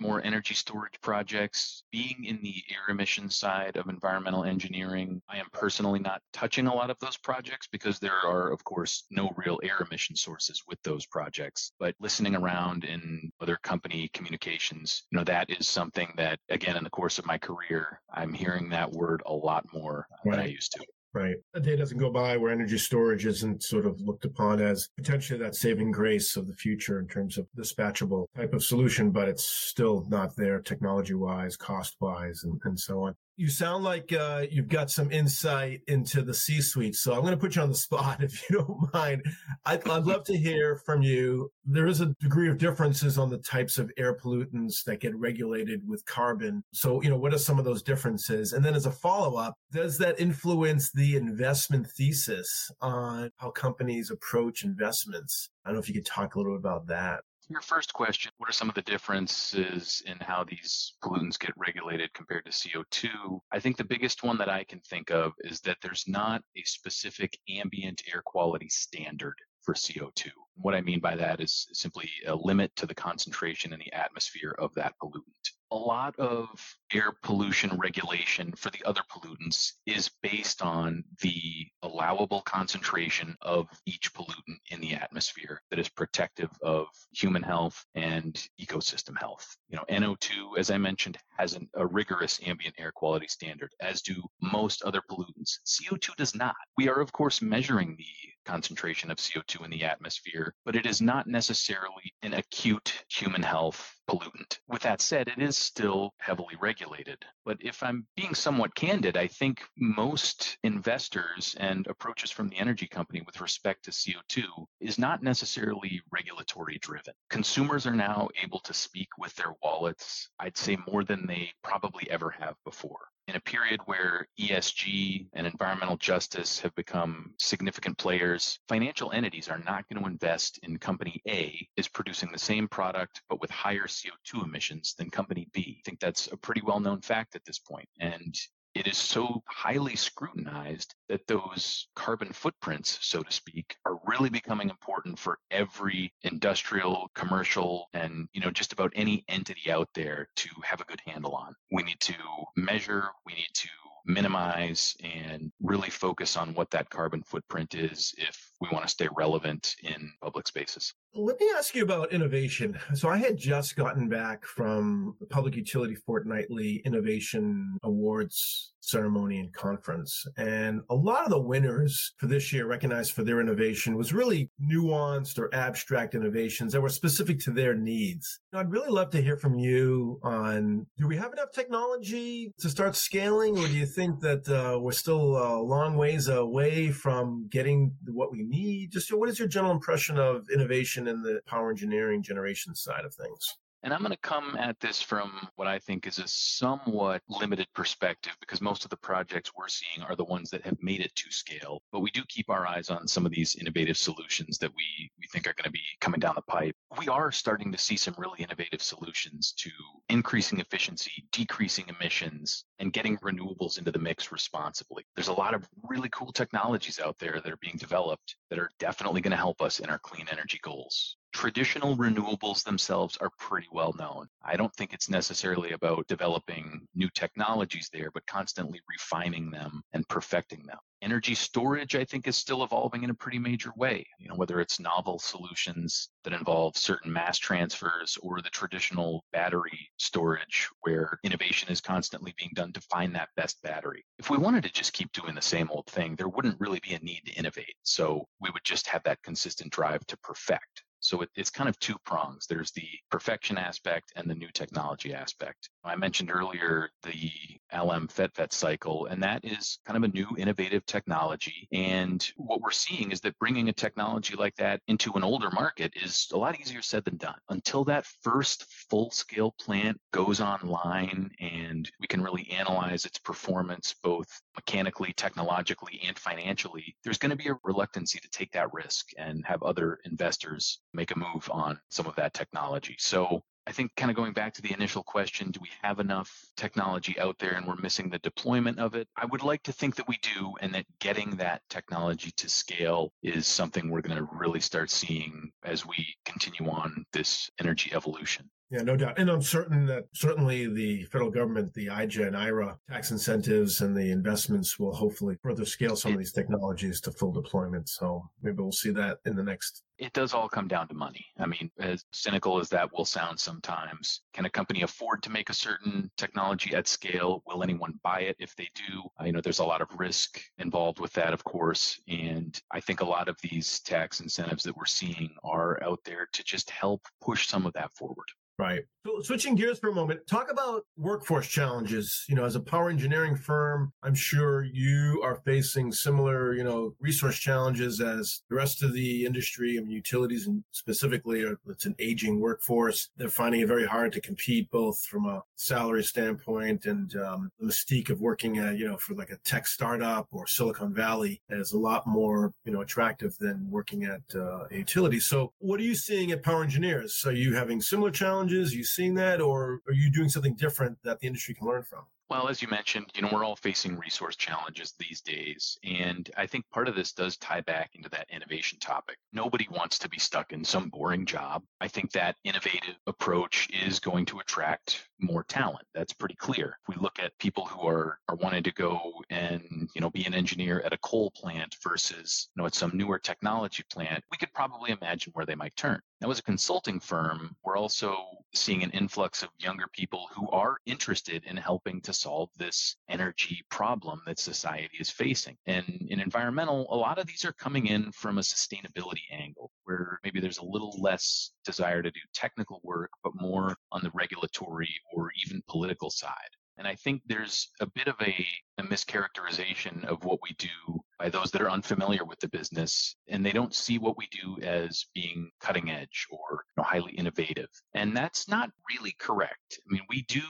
more 0.00 0.24
energy 0.24 0.54
storage 0.54 1.00
projects. 1.00 1.82
Being 1.90 2.24
in 2.24 2.40
the 2.40 2.62
air 2.70 2.88
emissions 2.88 3.36
side 3.36 3.76
of 3.76 3.88
environmental 3.88 4.44
engineering, 4.44 5.20
I 5.28 5.38
am 5.38 5.48
personally 5.52 5.98
not 5.98 6.22
touching 6.32 6.68
a 6.68 6.74
lot 6.74 6.88
of 6.88 6.98
those 7.00 7.16
projects 7.16 7.66
because 7.66 7.98
there 7.98 8.20
are, 8.24 8.52
of 8.52 8.62
course, 8.62 9.04
no 9.10 9.32
real 9.36 9.58
air 9.64 9.84
emission 9.84 10.14
sources 10.14 10.62
with 10.68 10.80
those 10.84 11.04
projects. 11.04 11.72
But 11.80 11.96
listening 11.98 12.36
around 12.36 12.84
in 12.84 13.32
other 13.40 13.58
company 13.64 14.08
communications, 14.14 15.02
you 15.10 15.18
know, 15.18 15.24
that 15.24 15.50
is 15.50 15.68
something 15.68 16.12
that, 16.16 16.38
again, 16.48 16.76
in 16.76 16.84
the 16.84 16.90
course 16.90 17.18
of 17.18 17.26
my 17.26 17.38
career, 17.38 18.00
I'm 18.12 18.32
hearing 18.32 18.68
that 18.68 18.92
word 18.92 19.22
a 19.26 19.32
lot 19.32 19.64
more 19.72 20.06
right. 20.24 20.36
than 20.36 20.44
I 20.44 20.48
used 20.48 20.70
to. 20.72 20.84
Right. 21.14 21.36
A 21.52 21.60
day 21.60 21.76
doesn't 21.76 21.98
go 21.98 22.10
by 22.10 22.38
where 22.38 22.50
energy 22.50 22.78
storage 22.78 23.26
isn't 23.26 23.62
sort 23.62 23.84
of 23.84 24.00
looked 24.00 24.24
upon 24.24 24.62
as 24.62 24.88
potentially 24.96 25.38
that 25.40 25.54
saving 25.54 25.90
grace 25.90 26.36
of 26.36 26.46
the 26.46 26.54
future 26.54 27.00
in 27.00 27.06
terms 27.06 27.36
of 27.36 27.46
dispatchable 27.56 28.24
type 28.34 28.54
of 28.54 28.64
solution, 28.64 29.10
but 29.10 29.28
it's 29.28 29.44
still 29.44 30.06
not 30.08 30.34
there 30.36 30.58
technology 30.60 31.12
wise, 31.12 31.54
cost 31.54 31.96
wise, 32.00 32.44
and, 32.44 32.58
and 32.64 32.80
so 32.80 33.04
on 33.04 33.14
you 33.36 33.48
sound 33.48 33.84
like 33.84 34.12
uh, 34.12 34.44
you've 34.50 34.68
got 34.68 34.90
some 34.90 35.10
insight 35.10 35.80
into 35.88 36.22
the 36.22 36.34
C-suite. 36.34 36.94
So 36.94 37.14
I'm 37.14 37.20
going 37.20 37.32
to 37.32 37.38
put 37.38 37.56
you 37.56 37.62
on 37.62 37.68
the 37.68 37.74
spot 37.74 38.22
if 38.22 38.48
you 38.48 38.58
don't 38.58 38.92
mind. 38.94 39.24
I'd, 39.64 39.86
I'd, 39.88 40.04
love 40.04 40.24
to 40.24 40.36
hear 40.36 40.76
from 40.84 41.02
you. 41.02 41.50
There 41.64 41.86
is 41.86 42.00
a 42.00 42.14
degree 42.20 42.50
of 42.50 42.58
differences 42.58 43.18
on 43.18 43.30
the 43.30 43.38
types 43.38 43.78
of 43.78 43.90
air 43.96 44.16
pollutants 44.16 44.84
that 44.84 45.00
get 45.00 45.16
regulated 45.16 45.86
with 45.86 46.04
carbon. 46.04 46.62
So, 46.72 47.02
you 47.02 47.10
know, 47.10 47.16
what 47.16 47.34
are 47.34 47.38
some 47.38 47.58
of 47.58 47.64
those 47.64 47.82
differences? 47.82 48.52
And 48.52 48.64
then 48.64 48.74
as 48.74 48.86
a 48.86 48.90
follow-up, 48.90 49.54
does 49.72 49.98
that 49.98 50.20
influence 50.20 50.90
the 50.90 51.16
investment 51.16 51.86
thesis 51.86 52.70
on 52.80 53.30
how 53.36 53.50
companies 53.50 54.10
approach 54.10 54.64
investments? 54.64 55.48
I 55.64 55.68
don't 55.68 55.76
know 55.76 55.80
if 55.80 55.88
you 55.88 55.94
could 55.94 56.06
talk 56.06 56.34
a 56.34 56.38
little 56.38 56.52
bit 56.54 56.60
about 56.60 56.86
that. 56.88 57.20
Your 57.52 57.60
first 57.60 57.92
question, 57.92 58.32
what 58.38 58.48
are 58.48 58.54
some 58.54 58.70
of 58.70 58.74
the 58.74 58.80
differences 58.80 60.02
in 60.06 60.16
how 60.20 60.42
these 60.42 60.94
pollutants 61.04 61.38
get 61.38 61.52
regulated 61.58 62.14
compared 62.14 62.46
to 62.46 62.50
CO2? 62.50 63.40
I 63.52 63.60
think 63.60 63.76
the 63.76 63.84
biggest 63.84 64.22
one 64.22 64.38
that 64.38 64.48
I 64.48 64.64
can 64.64 64.80
think 64.80 65.10
of 65.10 65.34
is 65.40 65.60
that 65.60 65.76
there's 65.82 66.04
not 66.08 66.40
a 66.56 66.62
specific 66.62 67.38
ambient 67.50 68.04
air 68.10 68.22
quality 68.24 68.70
standard 68.70 69.34
for 69.60 69.74
CO2. 69.74 70.30
What 70.54 70.74
I 70.74 70.80
mean 70.80 71.00
by 71.00 71.14
that 71.16 71.42
is 71.42 71.68
simply 71.74 72.08
a 72.26 72.34
limit 72.34 72.74
to 72.76 72.86
the 72.86 72.94
concentration 72.94 73.74
in 73.74 73.80
the 73.80 73.92
atmosphere 73.92 74.54
of 74.58 74.72
that 74.76 74.94
pollutant 74.98 75.50
a 75.72 75.74
lot 75.74 76.14
of 76.18 76.48
air 76.92 77.12
pollution 77.22 77.78
regulation 77.78 78.52
for 78.52 78.68
the 78.70 78.84
other 78.84 79.00
pollutants 79.10 79.72
is 79.86 80.10
based 80.22 80.60
on 80.60 81.02
the 81.22 81.66
allowable 81.82 82.42
concentration 82.42 83.34
of 83.40 83.66
each 83.86 84.12
pollutant 84.12 84.58
in 84.70 84.82
the 84.82 84.92
atmosphere 84.92 85.62
that 85.70 85.78
is 85.78 85.88
protective 85.88 86.50
of 86.62 86.88
human 87.10 87.42
health 87.42 87.82
and 87.94 88.46
ecosystem 88.60 89.18
health. 89.18 89.56
You 89.68 89.78
know, 89.78 89.84
NO2, 89.88 90.58
as 90.58 90.70
I 90.70 90.76
mentioned, 90.76 91.16
has 91.38 91.54
an, 91.54 91.66
a 91.74 91.86
rigorous 91.86 92.38
ambient 92.46 92.74
air 92.78 92.92
quality 92.92 93.26
standard, 93.28 93.70
as 93.80 94.02
do 94.02 94.22
most 94.42 94.82
other 94.82 95.00
pollutants. 95.10 95.58
CO2 95.66 96.14
does 96.16 96.34
not. 96.34 96.54
We 96.76 96.90
are, 96.90 97.00
of 97.00 97.12
course, 97.12 97.40
measuring 97.40 97.96
the 97.96 98.31
concentration 98.44 99.10
of 99.10 99.18
CO2 99.18 99.64
in 99.64 99.70
the 99.70 99.84
atmosphere, 99.84 100.54
but 100.64 100.76
it 100.76 100.86
is 100.86 101.00
not 101.00 101.26
necessarily 101.26 102.12
an 102.22 102.34
acute 102.34 103.04
human 103.08 103.42
health 103.42 103.96
pollutant. 104.08 104.58
With 104.68 104.82
that 104.82 105.00
said, 105.00 105.28
it 105.28 105.40
is 105.42 105.56
still 105.56 106.12
heavily 106.18 106.56
regulated. 106.60 107.24
But 107.44 107.58
if 107.60 107.82
I'm 107.82 108.06
being 108.16 108.34
somewhat 108.34 108.74
candid, 108.74 109.16
I 109.16 109.26
think 109.26 109.62
most 109.76 110.58
investors 110.64 111.54
and 111.58 111.86
approaches 111.86 112.30
from 112.30 112.48
the 112.48 112.56
energy 112.56 112.86
company 112.86 113.22
with 113.24 113.40
respect 113.40 113.84
to 113.84 113.90
CO2 113.90 114.42
is 114.80 114.98
not 114.98 115.22
necessarily 115.22 116.02
regulatory 116.10 116.78
driven. 116.80 117.14
Consumers 117.30 117.86
are 117.86 117.94
now 117.94 118.28
able 118.42 118.60
to 118.60 118.74
speak 118.74 119.08
with 119.18 119.34
their 119.36 119.54
wallets, 119.62 120.28
I'd 120.38 120.56
say 120.56 120.76
more 120.90 121.04
than 121.04 121.26
they 121.26 121.52
probably 121.62 122.10
ever 122.10 122.30
have 122.30 122.56
before 122.64 123.11
period 123.52 123.80
where 123.84 124.26
ESG 124.40 125.26
and 125.34 125.46
environmental 125.46 125.98
justice 125.98 126.58
have 126.60 126.74
become 126.74 127.34
significant 127.38 127.98
players, 127.98 128.58
financial 128.66 129.12
entities 129.12 129.48
are 129.48 129.58
not 129.58 129.84
going 129.88 130.02
to 130.02 130.08
invest 130.08 130.58
in 130.62 130.78
company 130.78 131.20
A 131.28 131.68
is 131.76 131.86
producing 131.86 132.32
the 132.32 132.38
same 132.38 132.66
product 132.66 133.20
but 133.28 133.42
with 133.42 133.50
higher 133.50 133.86
CO2 133.86 134.42
emissions 134.42 134.94
than 134.96 135.10
company 135.10 135.48
B. 135.52 135.76
I 135.78 135.82
think 135.84 136.00
that's 136.00 136.32
a 136.32 136.36
pretty 136.36 136.62
well 136.64 136.80
known 136.80 137.02
fact 137.02 137.36
at 137.36 137.44
this 137.44 137.58
point. 137.58 137.88
And 138.00 138.34
it 138.74 138.86
is 138.86 138.96
so 138.96 139.42
highly 139.46 139.96
scrutinized 139.96 140.94
that 141.08 141.26
those 141.26 141.88
carbon 141.94 142.32
footprints, 142.32 142.98
so 143.02 143.22
to 143.22 143.32
speak, 143.32 143.76
are 143.84 144.00
really 144.06 144.30
becoming 144.30 144.70
important 144.70 145.18
for 145.18 145.38
every 145.50 146.12
industrial, 146.22 147.10
commercial, 147.14 147.88
and 147.92 148.28
you 148.32 148.40
know 148.40 148.50
just 148.50 148.72
about 148.72 148.92
any 148.94 149.24
entity 149.28 149.70
out 149.70 149.88
there 149.94 150.28
to 150.36 150.48
have 150.64 150.80
a 150.80 150.84
good 150.84 151.00
handle 151.06 151.34
on. 151.34 151.54
We 151.70 151.82
need 151.82 152.00
to 152.00 152.14
measure, 152.56 153.08
we 153.26 153.34
need 153.34 153.52
to 153.54 153.68
minimize 154.04 154.96
and 155.02 155.52
really 155.62 155.90
focus 155.90 156.36
on 156.36 156.54
what 156.54 156.70
that 156.70 156.90
carbon 156.90 157.22
footprint 157.22 157.74
is 157.74 158.14
if 158.18 158.50
we 158.60 158.68
want 158.72 158.84
to 158.84 158.90
stay 158.90 159.08
relevant 159.16 159.76
in 159.82 160.12
public 160.20 160.48
spaces. 160.48 160.92
Let 161.14 161.38
me 161.38 161.46
ask 161.58 161.74
you 161.74 161.82
about 161.82 162.14
innovation. 162.14 162.78
So 162.94 163.10
I 163.10 163.18
had 163.18 163.36
just 163.36 163.76
gotten 163.76 164.08
back 164.08 164.46
from 164.46 165.14
the 165.20 165.26
Public 165.26 165.54
Utility 165.56 165.94
Fortnightly 165.94 166.80
Innovation 166.86 167.76
Awards 167.82 168.72
ceremony 168.82 169.38
and 169.38 169.52
conference. 169.52 170.26
And 170.36 170.82
a 170.90 170.94
lot 170.94 171.24
of 171.24 171.30
the 171.30 171.40
winners 171.40 172.12
for 172.18 172.26
this 172.26 172.52
year 172.52 172.66
recognized 172.66 173.12
for 173.12 173.22
their 173.22 173.40
innovation 173.40 173.96
was 173.96 174.12
really 174.12 174.50
nuanced 174.60 175.38
or 175.38 175.54
abstract 175.54 176.14
innovations 176.14 176.72
that 176.72 176.80
were 176.80 176.88
specific 176.88 177.38
to 177.40 177.52
their 177.52 177.74
needs. 177.74 178.40
I'd 178.52 178.70
really 178.70 178.90
love 178.90 179.10
to 179.10 179.22
hear 179.22 179.36
from 179.36 179.58
you 179.58 180.18
on, 180.22 180.86
do 180.98 181.06
we 181.06 181.16
have 181.16 181.32
enough 181.32 181.52
technology 181.52 182.52
to 182.58 182.68
start 182.68 182.96
scaling 182.96 183.56
or 183.56 183.66
do 183.66 183.76
you 183.76 183.86
think 183.86 184.20
that 184.20 184.48
uh, 184.48 184.78
we're 184.78 184.92
still 184.92 185.36
a 185.36 185.62
long 185.62 185.96
ways 185.96 186.28
away 186.28 186.90
from 186.90 187.46
getting 187.50 187.94
what 188.08 188.32
we 188.32 188.42
need? 188.42 188.90
Just 188.90 189.12
what 189.12 189.28
is 189.28 189.38
your 189.38 189.48
general 189.48 189.72
impression 189.72 190.18
of 190.18 190.46
innovation 190.52 191.01
in 191.08 191.22
the 191.22 191.40
power 191.46 191.70
engineering 191.70 192.22
generation 192.22 192.74
side 192.74 193.04
of 193.04 193.14
things? 193.14 193.56
And 193.84 193.92
I'm 193.92 194.00
going 194.00 194.12
to 194.12 194.16
come 194.18 194.56
at 194.56 194.78
this 194.78 195.02
from 195.02 195.48
what 195.56 195.66
I 195.66 195.80
think 195.80 196.06
is 196.06 196.20
a 196.20 196.28
somewhat 196.28 197.20
limited 197.28 197.66
perspective 197.74 198.32
because 198.38 198.60
most 198.60 198.84
of 198.84 198.90
the 198.90 198.96
projects 198.96 199.50
we're 199.56 199.66
seeing 199.66 200.06
are 200.06 200.14
the 200.14 200.24
ones 200.24 200.50
that 200.50 200.62
have 200.62 200.80
made 200.80 201.00
it 201.00 201.12
to 201.16 201.32
scale. 201.32 201.82
But 201.90 201.98
we 201.98 202.12
do 202.12 202.22
keep 202.28 202.48
our 202.48 202.64
eyes 202.64 202.90
on 202.90 203.08
some 203.08 203.26
of 203.26 203.32
these 203.32 203.56
innovative 203.56 203.96
solutions 203.96 204.56
that 204.58 204.70
we, 204.70 205.10
we 205.18 205.26
think 205.32 205.48
are 205.48 205.54
going 205.54 205.64
to 205.64 205.70
be 205.70 205.82
coming 206.00 206.20
down 206.20 206.36
the 206.36 206.42
pipe. 206.42 206.76
We 206.96 207.08
are 207.08 207.32
starting 207.32 207.72
to 207.72 207.78
see 207.78 207.96
some 207.96 208.14
really 208.18 208.44
innovative 208.44 208.82
solutions 208.82 209.52
to 209.58 209.70
increasing 210.08 210.60
efficiency, 210.60 211.24
decreasing 211.32 211.86
emissions, 211.88 212.64
and 212.78 212.92
getting 212.92 213.18
renewables 213.18 213.78
into 213.78 213.90
the 213.90 213.98
mix 213.98 214.30
responsibly. 214.30 215.04
There's 215.16 215.26
a 215.26 215.32
lot 215.32 215.54
of 215.54 215.68
really 215.82 216.08
cool 216.10 216.30
technologies 216.30 217.00
out 217.00 217.18
there 217.18 217.40
that 217.42 217.52
are 217.52 217.58
being 217.60 217.78
developed 217.78 218.36
that 218.48 218.60
are 218.60 218.70
definitely 218.78 219.22
going 219.22 219.32
to 219.32 219.36
help 219.36 219.60
us 219.60 219.80
in 219.80 219.90
our 219.90 219.98
clean 219.98 220.28
energy 220.30 220.60
goals 220.62 221.16
traditional 221.32 221.96
renewables 221.96 222.62
themselves 222.62 223.16
are 223.18 223.30
pretty 223.38 223.68
well 223.72 223.94
known. 223.98 224.28
I 224.42 224.56
don't 224.56 224.74
think 224.74 224.92
it's 224.92 225.08
necessarily 225.08 225.72
about 225.72 226.06
developing 226.06 226.86
new 226.94 227.08
technologies 227.14 227.88
there, 227.92 228.10
but 228.12 228.26
constantly 228.26 228.80
refining 228.88 229.50
them 229.50 229.82
and 229.92 230.06
perfecting 230.08 230.64
them. 230.66 230.78
Energy 231.00 231.34
storage, 231.34 231.96
I 231.96 232.04
think, 232.04 232.28
is 232.28 232.36
still 232.36 232.62
evolving 232.62 233.02
in 233.02 233.10
a 233.10 233.14
pretty 233.14 233.38
major 233.38 233.72
way. 233.76 234.06
You 234.18 234.28
know, 234.28 234.36
whether 234.36 234.60
it's 234.60 234.78
novel 234.78 235.18
solutions 235.18 236.10
that 236.22 236.32
involve 236.32 236.76
certain 236.76 237.12
mass 237.12 237.38
transfers 237.38 238.16
or 238.22 238.40
the 238.40 238.50
traditional 238.50 239.24
battery 239.32 239.90
storage 239.96 240.68
where 240.82 241.18
innovation 241.24 241.70
is 241.70 241.80
constantly 241.80 242.34
being 242.38 242.52
done 242.54 242.72
to 242.74 242.80
find 242.82 243.14
that 243.14 243.30
best 243.36 243.60
battery. 243.62 244.04
If 244.18 244.30
we 244.30 244.38
wanted 244.38 244.62
to 244.62 244.72
just 244.72 244.92
keep 244.92 245.10
doing 245.12 245.34
the 245.34 245.42
same 245.42 245.70
old 245.70 245.86
thing, 245.86 246.14
there 246.14 246.28
wouldn't 246.28 246.60
really 246.60 246.80
be 246.80 246.94
a 246.94 247.00
need 247.00 247.22
to 247.26 247.32
innovate. 247.32 247.74
So 247.82 248.28
we 248.40 248.50
would 248.50 248.64
just 248.64 248.86
have 248.86 249.02
that 249.02 249.22
consistent 249.22 249.72
drive 249.72 250.06
to 250.06 250.16
perfect. 250.18 250.84
So 251.02 251.20
it, 251.22 251.30
it's 251.34 251.50
kind 251.50 251.68
of 251.68 251.78
two 251.78 251.96
prongs. 252.06 252.46
There's 252.46 252.70
the 252.70 252.88
perfection 253.10 253.58
aspect 253.58 254.12
and 254.16 254.30
the 254.30 254.34
new 254.34 254.48
technology 254.54 255.12
aspect. 255.12 255.68
I 255.84 255.96
mentioned 255.96 256.30
earlier 256.30 256.90
the 257.02 257.30
Allam-Fetvedt 257.72 258.52
cycle, 258.52 259.06
and 259.06 259.22
that 259.22 259.44
is 259.44 259.78
kind 259.84 259.96
of 259.96 260.08
a 260.08 260.12
new 260.12 260.28
innovative 260.38 260.86
technology. 260.86 261.68
And 261.72 262.26
what 262.36 262.60
we're 262.60 262.70
seeing 262.70 263.10
is 263.10 263.20
that 263.22 263.38
bringing 263.38 263.68
a 263.68 263.72
technology 263.72 264.36
like 264.36 264.54
that 264.56 264.80
into 264.86 265.12
an 265.14 265.24
older 265.24 265.50
market 265.50 265.92
is 265.96 266.28
a 266.32 266.38
lot 266.38 266.60
easier 266.60 266.82
said 266.82 267.04
than 267.04 267.16
done. 267.16 267.38
Until 267.48 267.84
that 267.84 268.06
first 268.22 268.64
full 268.88 269.10
scale 269.10 269.54
plant 269.60 270.00
goes 270.12 270.40
online 270.40 271.30
and 271.40 271.90
we 272.00 272.06
can 272.06 272.22
really 272.22 272.48
analyze 272.50 273.04
its 273.04 273.18
performance, 273.18 273.94
both 274.02 274.28
mechanically, 274.56 275.12
technologically, 275.16 276.00
and 276.06 276.18
financially, 276.18 276.94
there's 277.02 277.18
going 277.18 277.30
to 277.30 277.36
be 277.36 277.48
a 277.48 277.58
reluctancy 277.64 278.20
to 278.20 278.30
take 278.30 278.52
that 278.52 278.72
risk 278.72 279.10
and 279.18 279.44
have 279.44 279.62
other 279.62 279.98
investors 280.04 280.80
make 280.92 281.10
a 281.10 281.18
move 281.18 281.48
on 281.50 281.80
some 281.88 282.06
of 282.06 282.16
that 282.16 282.34
technology. 282.34 282.96
So 282.98 283.42
I 283.66 283.72
think 283.72 283.94
kind 283.96 284.10
of 284.10 284.16
going 284.16 284.32
back 284.32 284.54
to 284.54 284.62
the 284.62 284.72
initial 284.72 285.04
question, 285.04 285.52
do 285.52 285.60
we 285.62 285.70
have 285.82 286.00
enough 286.00 286.46
technology 286.56 287.18
out 287.20 287.38
there 287.38 287.52
and 287.52 287.66
we're 287.66 287.76
missing 287.76 288.10
the 288.10 288.18
deployment 288.18 288.80
of 288.80 288.94
it? 288.94 289.06
I 289.16 289.26
would 289.26 289.42
like 289.42 289.62
to 289.64 289.72
think 289.72 289.94
that 289.96 290.08
we 290.08 290.18
do 290.20 290.54
and 290.60 290.74
that 290.74 290.86
getting 290.98 291.36
that 291.36 291.62
technology 291.70 292.32
to 292.38 292.48
scale 292.48 293.12
is 293.22 293.46
something 293.46 293.88
we're 293.88 294.00
going 294.00 294.18
to 294.18 294.28
really 294.32 294.60
start 294.60 294.90
seeing 294.90 295.52
as 295.62 295.86
we 295.86 296.16
continue 296.24 296.68
on 296.70 297.04
this 297.12 297.50
energy 297.60 297.92
evolution. 297.94 298.50
Yeah, 298.72 298.80
no 298.80 298.96
doubt. 298.96 299.18
And 299.18 299.28
I'm 299.28 299.42
certain 299.42 299.84
that 299.88 300.04
certainly 300.14 300.66
the 300.66 301.04
federal 301.04 301.30
government, 301.30 301.74
the 301.74 301.88
IIJA 301.88 302.28
and 302.28 302.36
IRA 302.36 302.78
tax 302.90 303.10
incentives 303.10 303.82
and 303.82 303.94
the 303.94 304.10
investments 304.10 304.78
will 304.78 304.94
hopefully 304.94 305.36
further 305.42 305.66
scale 305.66 305.94
some 305.94 306.12
of 306.12 306.18
these 306.18 306.32
technologies 306.32 306.98
to 307.02 307.12
full 307.12 307.32
deployment. 307.32 307.90
So 307.90 308.30
maybe 308.42 308.62
we'll 308.62 308.72
see 308.72 308.88
that 308.92 309.18
in 309.26 309.36
the 309.36 309.42
next. 309.42 309.82
It 309.98 310.14
does 310.14 310.32
all 310.32 310.48
come 310.48 310.68
down 310.68 310.88
to 310.88 310.94
money. 310.94 311.26
I 311.38 311.44
mean, 311.44 311.70
as 311.78 312.06
cynical 312.12 312.58
as 312.58 312.70
that 312.70 312.90
will 312.94 313.04
sound 313.04 313.38
sometimes, 313.38 314.22
can 314.32 314.46
a 314.46 314.50
company 314.50 314.80
afford 314.80 315.22
to 315.24 315.30
make 315.30 315.50
a 315.50 315.54
certain 315.54 316.10
technology 316.16 316.74
at 316.74 316.88
scale? 316.88 317.42
Will 317.46 317.62
anyone 317.62 318.00
buy 318.02 318.20
it 318.20 318.36
if 318.38 318.56
they 318.56 318.70
do? 318.74 319.02
You 319.22 319.32
know, 319.32 319.42
there's 319.42 319.58
a 319.58 319.64
lot 319.64 319.82
of 319.82 319.88
risk 319.98 320.40
involved 320.56 320.98
with 320.98 321.12
that, 321.12 321.34
of 321.34 321.44
course. 321.44 322.00
And 322.08 322.58
I 322.70 322.80
think 322.80 323.02
a 323.02 323.04
lot 323.04 323.28
of 323.28 323.36
these 323.42 323.80
tax 323.80 324.20
incentives 324.20 324.62
that 324.62 324.78
we're 324.78 324.86
seeing 324.86 325.28
are 325.44 325.78
out 325.84 326.00
there 326.06 326.26
to 326.32 326.42
just 326.42 326.70
help 326.70 327.02
push 327.20 327.46
some 327.46 327.66
of 327.66 327.74
that 327.74 327.92
forward. 327.94 328.24
Right. 328.58 328.82
So 329.04 329.20
switching 329.20 329.56
gears 329.56 329.80
for 329.80 329.90
a 329.90 329.94
moment, 329.94 330.24
talk 330.28 330.48
about 330.48 330.84
workforce 330.96 331.48
challenges. 331.48 332.24
You 332.28 332.36
know, 332.36 332.44
as 332.44 332.54
a 332.54 332.60
power 332.60 332.88
engineering 332.88 333.34
firm, 333.34 333.92
I'm 334.04 334.14
sure 334.14 334.62
you 334.62 335.20
are 335.24 335.42
facing 335.44 335.90
similar, 335.90 336.54
you 336.54 336.62
know, 336.62 336.94
resource 337.00 337.36
challenges 337.36 338.00
as 338.00 338.42
the 338.48 338.54
rest 338.54 338.84
of 338.84 338.92
the 338.92 339.26
industry. 339.26 339.76
I 339.76 339.80
mean, 339.80 339.90
utilities 339.90 340.46
and 340.46 340.62
specifically, 340.70 341.44
it's 341.66 341.86
an 341.86 341.96
aging 341.98 342.38
workforce. 342.38 343.08
They're 343.16 343.28
finding 343.28 343.62
it 343.62 343.66
very 343.66 343.86
hard 343.86 344.12
to 344.12 344.20
compete 344.20 344.70
both 344.70 345.04
from 345.06 345.26
a 345.26 345.42
salary 345.56 346.04
standpoint 346.04 346.86
and 346.86 347.12
um, 347.16 347.50
the 347.58 347.66
mystique 347.66 348.10
of 348.10 348.20
working 348.20 348.58
at, 348.58 348.78
you 348.78 348.86
know, 348.86 348.98
for 348.98 349.14
like 349.14 349.30
a 349.30 349.38
tech 349.38 349.66
startup 349.66 350.28
or 350.30 350.46
Silicon 350.46 350.94
Valley 350.94 351.42
is 351.50 351.72
a 351.72 351.78
lot 351.78 352.06
more, 352.06 352.52
you 352.64 352.72
know, 352.72 352.82
attractive 352.82 353.36
than 353.38 353.68
working 353.68 354.04
at 354.04 354.20
uh, 354.36 354.66
a 354.70 354.76
utility. 354.76 355.18
So 355.18 355.52
what 355.58 355.80
are 355.80 355.84
you 355.84 355.96
seeing 355.96 356.30
at 356.30 356.44
Power 356.44 356.62
Engineers? 356.62 357.24
Are 357.26 357.32
you 357.32 357.56
having 357.56 357.80
similar 357.80 358.12
challenges? 358.12 358.41
Are 358.50 358.76
you 358.76 358.84
seeing 358.84 359.14
that, 359.14 359.40
or 359.40 359.80
are 359.86 359.92
you 359.92 360.10
doing 360.10 360.28
something 360.28 360.54
different 360.54 360.98
that 361.04 361.20
the 361.20 361.26
industry 361.26 361.54
can 361.54 361.66
learn 361.66 361.84
from? 361.84 362.04
Well, 362.32 362.48
as 362.48 362.62
you 362.62 362.68
mentioned, 362.68 363.08
you 363.14 363.20
know, 363.20 363.28
we're 363.30 363.44
all 363.44 363.56
facing 363.56 363.98
resource 363.98 364.36
challenges 364.36 364.94
these 364.98 365.20
days. 365.20 365.76
And 365.84 366.30
I 366.34 366.46
think 366.46 366.64
part 366.70 366.88
of 366.88 366.94
this 366.94 367.12
does 367.12 367.36
tie 367.36 367.60
back 367.60 367.90
into 367.94 368.08
that 368.08 368.26
innovation 368.30 368.78
topic. 368.78 369.18
Nobody 369.34 369.68
wants 369.70 369.98
to 369.98 370.08
be 370.08 370.18
stuck 370.18 370.50
in 370.54 370.64
some 370.64 370.88
boring 370.88 371.26
job. 371.26 371.62
I 371.82 371.88
think 371.88 372.10
that 372.12 372.36
innovative 372.42 372.96
approach 373.06 373.68
is 373.70 374.00
going 374.00 374.24
to 374.26 374.38
attract 374.38 375.06
more 375.20 375.44
talent. 375.44 375.84
That's 375.94 376.14
pretty 376.14 376.36
clear. 376.36 376.78
If 376.88 376.96
we 376.96 377.02
look 377.02 377.18
at 377.18 377.38
people 377.38 377.66
who 377.66 377.86
are, 377.86 378.18
are 378.30 378.36
wanting 378.36 378.62
to 378.62 378.72
go 378.72 379.12
and, 379.28 379.90
you 379.94 380.00
know, 380.00 380.08
be 380.08 380.24
an 380.24 380.32
engineer 380.32 380.80
at 380.86 380.94
a 380.94 380.98
coal 380.98 381.30
plant 381.32 381.76
versus, 381.84 382.48
you 382.56 382.62
know, 382.62 382.66
at 382.66 382.74
some 382.74 382.92
newer 382.94 383.18
technology 383.18 383.84
plant, 383.92 384.24
we 384.30 384.38
could 384.38 384.54
probably 384.54 384.90
imagine 384.90 385.34
where 385.34 385.44
they 385.44 385.54
might 385.54 385.76
turn. 385.76 386.00
Now, 386.22 386.30
as 386.30 386.38
a 386.38 386.42
consulting 386.42 386.98
firm, 386.98 387.54
we're 387.62 387.76
also 387.76 388.16
seeing 388.54 388.82
an 388.82 388.90
influx 388.90 389.42
of 389.42 389.48
younger 389.58 389.86
people 389.92 390.28
who 390.34 390.48
are 390.50 390.78
interested 390.86 391.44
in 391.44 391.56
helping 391.56 392.00
to 392.02 392.12
solve 392.12 392.50
this 392.56 392.96
energy 393.08 393.62
problem 393.70 394.20
that 394.26 394.38
society 394.38 394.96
is 395.00 395.10
facing. 395.10 395.56
And 395.66 396.06
in 396.08 396.20
environmental, 396.20 396.86
a 396.90 396.96
lot 396.96 397.18
of 397.18 397.26
these 397.26 397.44
are 397.44 397.52
coming 397.52 397.86
in 397.86 398.12
from 398.12 398.38
a 398.38 398.42
sustainability 398.42 399.22
angle, 399.30 399.70
where 399.84 400.18
maybe 400.24 400.40
there's 400.40 400.58
a 400.58 400.64
little 400.64 400.94
less 401.00 401.52
desire 401.64 402.02
to 402.02 402.10
do 402.10 402.20
technical 402.34 402.80
work, 402.82 403.10
but 403.22 403.32
more 403.34 403.76
on 403.90 404.02
the 404.02 404.10
regulatory 404.14 404.94
or 405.12 405.30
even 405.46 405.62
political 405.68 406.10
side. 406.10 406.32
And 406.78 406.86
I 406.86 406.94
think 406.94 407.22
there's 407.26 407.68
a 407.80 407.86
bit 407.86 408.08
of 408.08 408.14
a, 408.20 408.46
a, 408.78 408.82
mischaracterization 408.82 410.04
of 410.04 410.24
what 410.24 410.40
we 410.42 410.54
do 410.58 411.02
by 411.18 411.28
those 411.28 411.50
that 411.50 411.62
are 411.62 411.70
unfamiliar 411.70 412.24
with 412.24 412.40
the 412.40 412.48
business, 412.48 413.14
and 413.28 413.44
they 413.44 413.52
don't 413.52 413.74
see 413.74 413.98
what 413.98 414.16
we 414.16 414.26
do 414.32 414.60
as 414.62 415.06
being 415.14 415.50
cutting 415.60 415.90
edge 415.90 416.26
or 416.30 416.64
you 416.76 416.82
know, 416.82 416.84
highly 416.84 417.12
innovative. 417.12 417.68
And 417.94 418.16
that's 418.16 418.48
not 418.48 418.70
really 418.90 419.14
correct. 419.18 419.78
I 419.88 419.92
mean, 419.92 420.02
we 420.08 420.22
do 420.22 420.42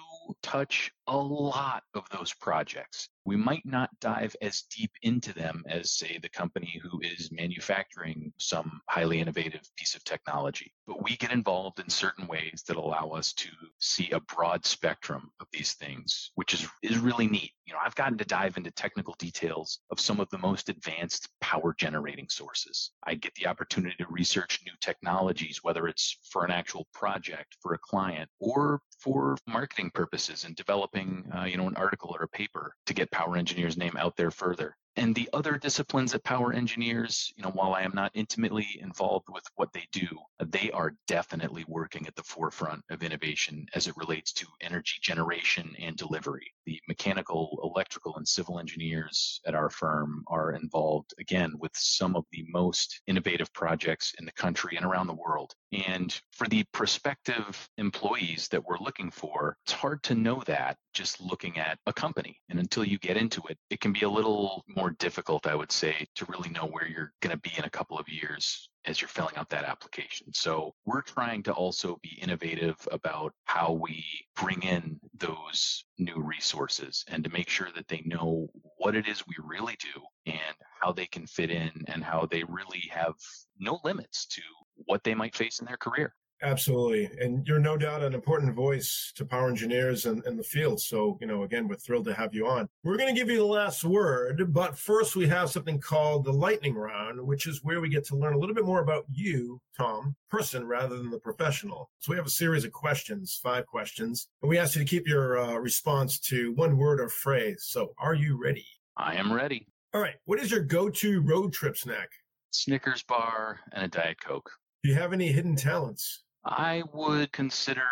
touch 0.43 0.91
a 1.07 1.17
lot 1.17 1.83
of 1.95 2.05
those 2.11 2.33
projects. 2.35 3.09
We 3.25 3.37
might 3.37 3.65
not 3.65 3.91
dive 4.01 4.35
as 4.43 4.63
deep 4.63 4.91
into 5.03 5.33
them 5.33 5.63
as, 5.69 5.93
say, 5.93 6.19
the 6.21 6.29
company 6.29 6.81
who 6.83 7.01
is 7.01 7.31
manufacturing 7.31 8.33
some 8.39 8.81
highly 8.89 9.21
innovative 9.21 9.63
piece 9.77 9.95
of 9.95 10.03
technology. 10.05 10.73
But 10.87 11.05
we 11.05 11.17
get 11.17 11.31
involved 11.31 11.79
in 11.79 11.89
certain 11.89 12.27
ways 12.27 12.65
that 12.67 12.77
allow 12.77 13.11
us 13.11 13.33
to 13.35 13.49
see 13.79 14.11
a 14.11 14.21
broad 14.21 14.67
spectrum 14.67 15.31
of 15.41 15.47
these 15.53 15.75
things, 15.75 16.33
which 16.35 16.53
is, 16.53 16.67
is 16.83 16.99
really 16.99 17.29
neat. 17.29 17.53
You 17.67 17.75
know, 17.75 17.79
I've 17.85 17.95
gotten 17.95 18.19
to 18.19 18.25
dive 18.25 18.57
into 18.57 18.73
technical 18.73 19.15
details 19.19 19.79
of 19.91 20.01
some 20.01 20.19
of 20.19 20.29
the 20.31 20.39
most 20.39 20.69
advanced 20.69 21.29
power 21.41 21.75
generating 21.79 22.29
sources. 22.29 22.91
I 23.05 23.15
get 23.15 23.35
the 23.37 23.47
opportunity 23.47 23.95
to 23.99 24.07
research 24.11 24.61
new 24.67 24.73
technologies, 24.81 25.61
whether 25.63 25.87
it's 25.87 26.19
for 26.29 26.45
an 26.45 26.51
actual 26.51 26.89
project, 26.93 27.57
for 27.63 27.75
a 27.75 27.79
client, 27.79 28.29
or 28.41 28.81
for 28.99 29.37
marketing 29.47 29.93
purposes 29.95 30.45
and 30.45 30.57
developing, 30.57 31.25
uh, 31.37 31.45
you 31.45 31.57
know, 31.57 31.69
an 31.69 31.77
article 31.77 32.15
or 32.19 32.25
a 32.25 32.29
paper 32.29 32.75
to 32.87 32.95
get 32.95 33.12
Power 33.13 33.37
Engineers' 33.37 33.77
name 33.77 33.97
out 33.97 34.17
there 34.17 34.31
further. 34.31 34.77
And 34.97 35.15
the 35.15 35.31
other 35.33 35.57
disciplines 35.57 36.15
at 36.15 36.23
Power 36.23 36.53
Engineers, 36.53 37.33
you 37.37 37.43
know, 37.43 37.51
while 37.51 37.73
I 37.75 37.83
am 37.83 37.93
not 37.95 38.11
intimately 38.15 38.79
involved 38.81 39.27
with 39.31 39.45
what 39.55 39.73
they 39.73 39.87
do, 39.91 40.07
they 40.45 40.71
are 40.73 40.95
definitely 41.07 41.65
working 41.67 42.07
at 42.07 42.15
the 42.15 42.23
forefront 42.23 42.85
of 42.91 43.03
innovation 43.03 43.67
as 43.75 43.87
it 43.87 43.97
relates 43.97 44.33
to 44.35 44.47
energy 44.61 44.99
generation 45.01 45.75
and 45.79 45.97
delivery. 45.97 46.53
The 46.67 46.81
mechanical, 46.89 47.59
electrical, 47.63 48.17
and 48.17 48.27
civil 48.27 48.59
engineers 48.59 49.41
at 49.47 49.55
our 49.55 49.71
firm 49.71 50.25
are 50.29 50.53
involved 50.53 51.13
again 51.19 51.53
with 51.59 51.73
some 51.75 52.15
of 52.15 52.25
the 52.31 52.45
most 52.49 53.01
innovative 53.07 53.53
projects 53.53 54.15
in 54.19 54.25
the 54.25 54.33
country 54.33 54.77
and 54.77 54.87
around 54.87 55.07
the 55.07 55.15
world. 55.15 55.55
And 55.87 56.19
for 56.31 56.47
the 56.47 56.65
prospective 56.73 57.69
employees 57.79 58.49
that 58.49 58.65
we're 58.65 58.79
looking 58.79 59.11
for, 59.11 59.57
it's 59.65 59.73
hard 59.73 60.03
to 60.05 60.15
know 60.15 60.43
that 60.47 60.77
just 60.95 61.21
looking 61.21 61.59
at 61.59 61.79
a 61.87 61.93
company. 61.93 62.39
And 62.49 62.59
until 62.59 62.85
you 62.85 62.99
get 62.99 63.17
into 63.17 63.43
it, 63.49 63.59
it 63.71 63.81
can 63.81 63.93
be 63.93 64.03
a 64.03 64.11
little 64.11 64.65
more 64.69 64.91
difficult, 64.91 65.47
I 65.47 65.55
would 65.55 65.73
say, 65.73 66.07
to 66.17 66.27
really 66.27 66.51
know 66.51 66.67
where 66.67 66.87
you're 66.87 67.13
going 67.21 67.35
to 67.35 67.41
be 67.41 67.53
in 67.57 67.65
a 67.65 67.71
couple 67.71 67.99
of 67.99 68.09
years. 68.09 68.69
As 68.85 69.01
you're 69.01 69.09
filling 69.09 69.37
out 69.37 69.49
that 69.51 69.65
application. 69.65 70.33
So 70.33 70.75
we're 70.85 71.03
trying 71.03 71.43
to 71.45 71.53
also 71.53 71.99
be 72.03 72.19
innovative 72.21 72.77
about 72.91 73.33
how 73.45 73.73
we 73.73 74.05
bring 74.37 74.63
in 74.63 74.99
those 75.19 75.85
new 75.99 76.21
resources 76.21 77.05
and 77.09 77.23
to 77.25 77.31
make 77.31 77.49
sure 77.49 77.69
that 77.75 77.89
they 77.89 78.03
know 78.05 78.49
what 78.79 78.97
it 78.97 79.07
is 79.07 79.27
we 79.27 79.37
really 79.43 79.77
do 79.79 80.01
and 80.27 80.57
how 80.81 80.93
they 80.93 81.07
can 81.07 81.27
fit 81.27 81.51
in 81.51 81.71
and 81.87 82.03
how 82.03 82.27
they 82.31 82.43
really 82.45 82.83
have 82.91 83.15
no 83.59 83.79
limits 83.85 84.27
to 84.27 84.43
what 84.87 85.05
they 85.05 85.15
might 85.15 85.37
face 85.37 85.61
in 85.61 85.67
their 85.67 85.77
career. 85.77 86.15
Absolutely. 86.43 87.09
And 87.21 87.47
you're 87.47 87.61
no 87.61 87.77
doubt 87.77 88.03
an 88.03 88.15
important 88.15 88.55
voice 88.55 89.13
to 89.15 89.25
power 89.25 89.49
engineers 89.49 90.07
in, 90.07 90.23
in 90.27 90.37
the 90.37 90.43
field. 90.43 90.81
So, 90.81 91.17
you 91.21 91.27
know, 91.27 91.45
again, 91.45 91.69
we're 91.69 91.77
thrilled 91.77 92.05
to 92.07 92.15
have 92.15 92.35
you 92.35 92.49
on. 92.49 92.69
We're 92.83 92.97
going 92.97 93.15
to 93.15 93.19
give 93.19 93.31
you 93.31 93.39
the 93.39 93.45
last 93.45 93.85
word, 93.85 94.53
but 94.53 94.77
first 94.77 95.15
we 95.15 95.29
have 95.29 95.51
something 95.51 95.79
called 95.79 96.25
the 96.25 96.33
lightning 96.33 96.75
round, 96.75 97.25
which 97.25 97.47
is 97.47 97.63
where 97.63 97.81
we 97.81 97.89
get 97.89 98.05
to 98.07 98.17
learn 98.17 98.35
a 98.35 98.39
little 98.39 98.57
bit 98.57 98.67
more 98.67 98.81
about 98.81 99.05
you, 99.09 99.61
Tom, 99.77 100.17
person 100.31 100.67
rather 100.67 100.97
than 100.97 101.11
the 101.11 101.19
professional. 101.19 101.91
So 102.01 102.11
we 102.11 102.17
have 102.17 102.27
a 102.27 102.31
series 102.31 102.65
of 102.65 102.73
questions, 102.73 103.39
five 103.41 103.67
questions, 103.67 104.29
and 104.43 104.49
we 104.49 104.59
ask 104.59 104.75
you 104.75 104.81
to 104.83 104.89
keep 104.89 105.07
your 105.07 105.39
uh, 105.39 105.55
response 105.59 106.19
to 106.21 106.53
one 106.55 106.77
word 106.77 107.01
or 107.01 107.09
phrase. 107.09 107.67
So 107.69 107.95
are 107.99 108.15
you 108.15 108.41
ready? 108.43 108.67
I 108.97 109.15
am 109.15 109.33
ready. 109.33 109.69
All 109.95 110.01
right. 110.01 110.17
What 110.25 110.41
is 110.41 110.51
your 110.51 110.61
go-to 110.61 111.21
road 111.21 111.53
trip 111.53 111.77
snack? 111.77 112.09
Snickers 112.51 113.03
bar 113.03 113.61
and 113.73 113.85
a 113.85 113.89
Diet 113.89 114.21
Coke. 114.21 114.51
Do 114.83 114.89
you 114.89 114.97
have 114.97 115.13
any 115.13 115.31
hidden 115.31 115.55
talents? 115.55 116.25
I 116.45 116.83
would 116.93 117.33
consider 117.33 117.83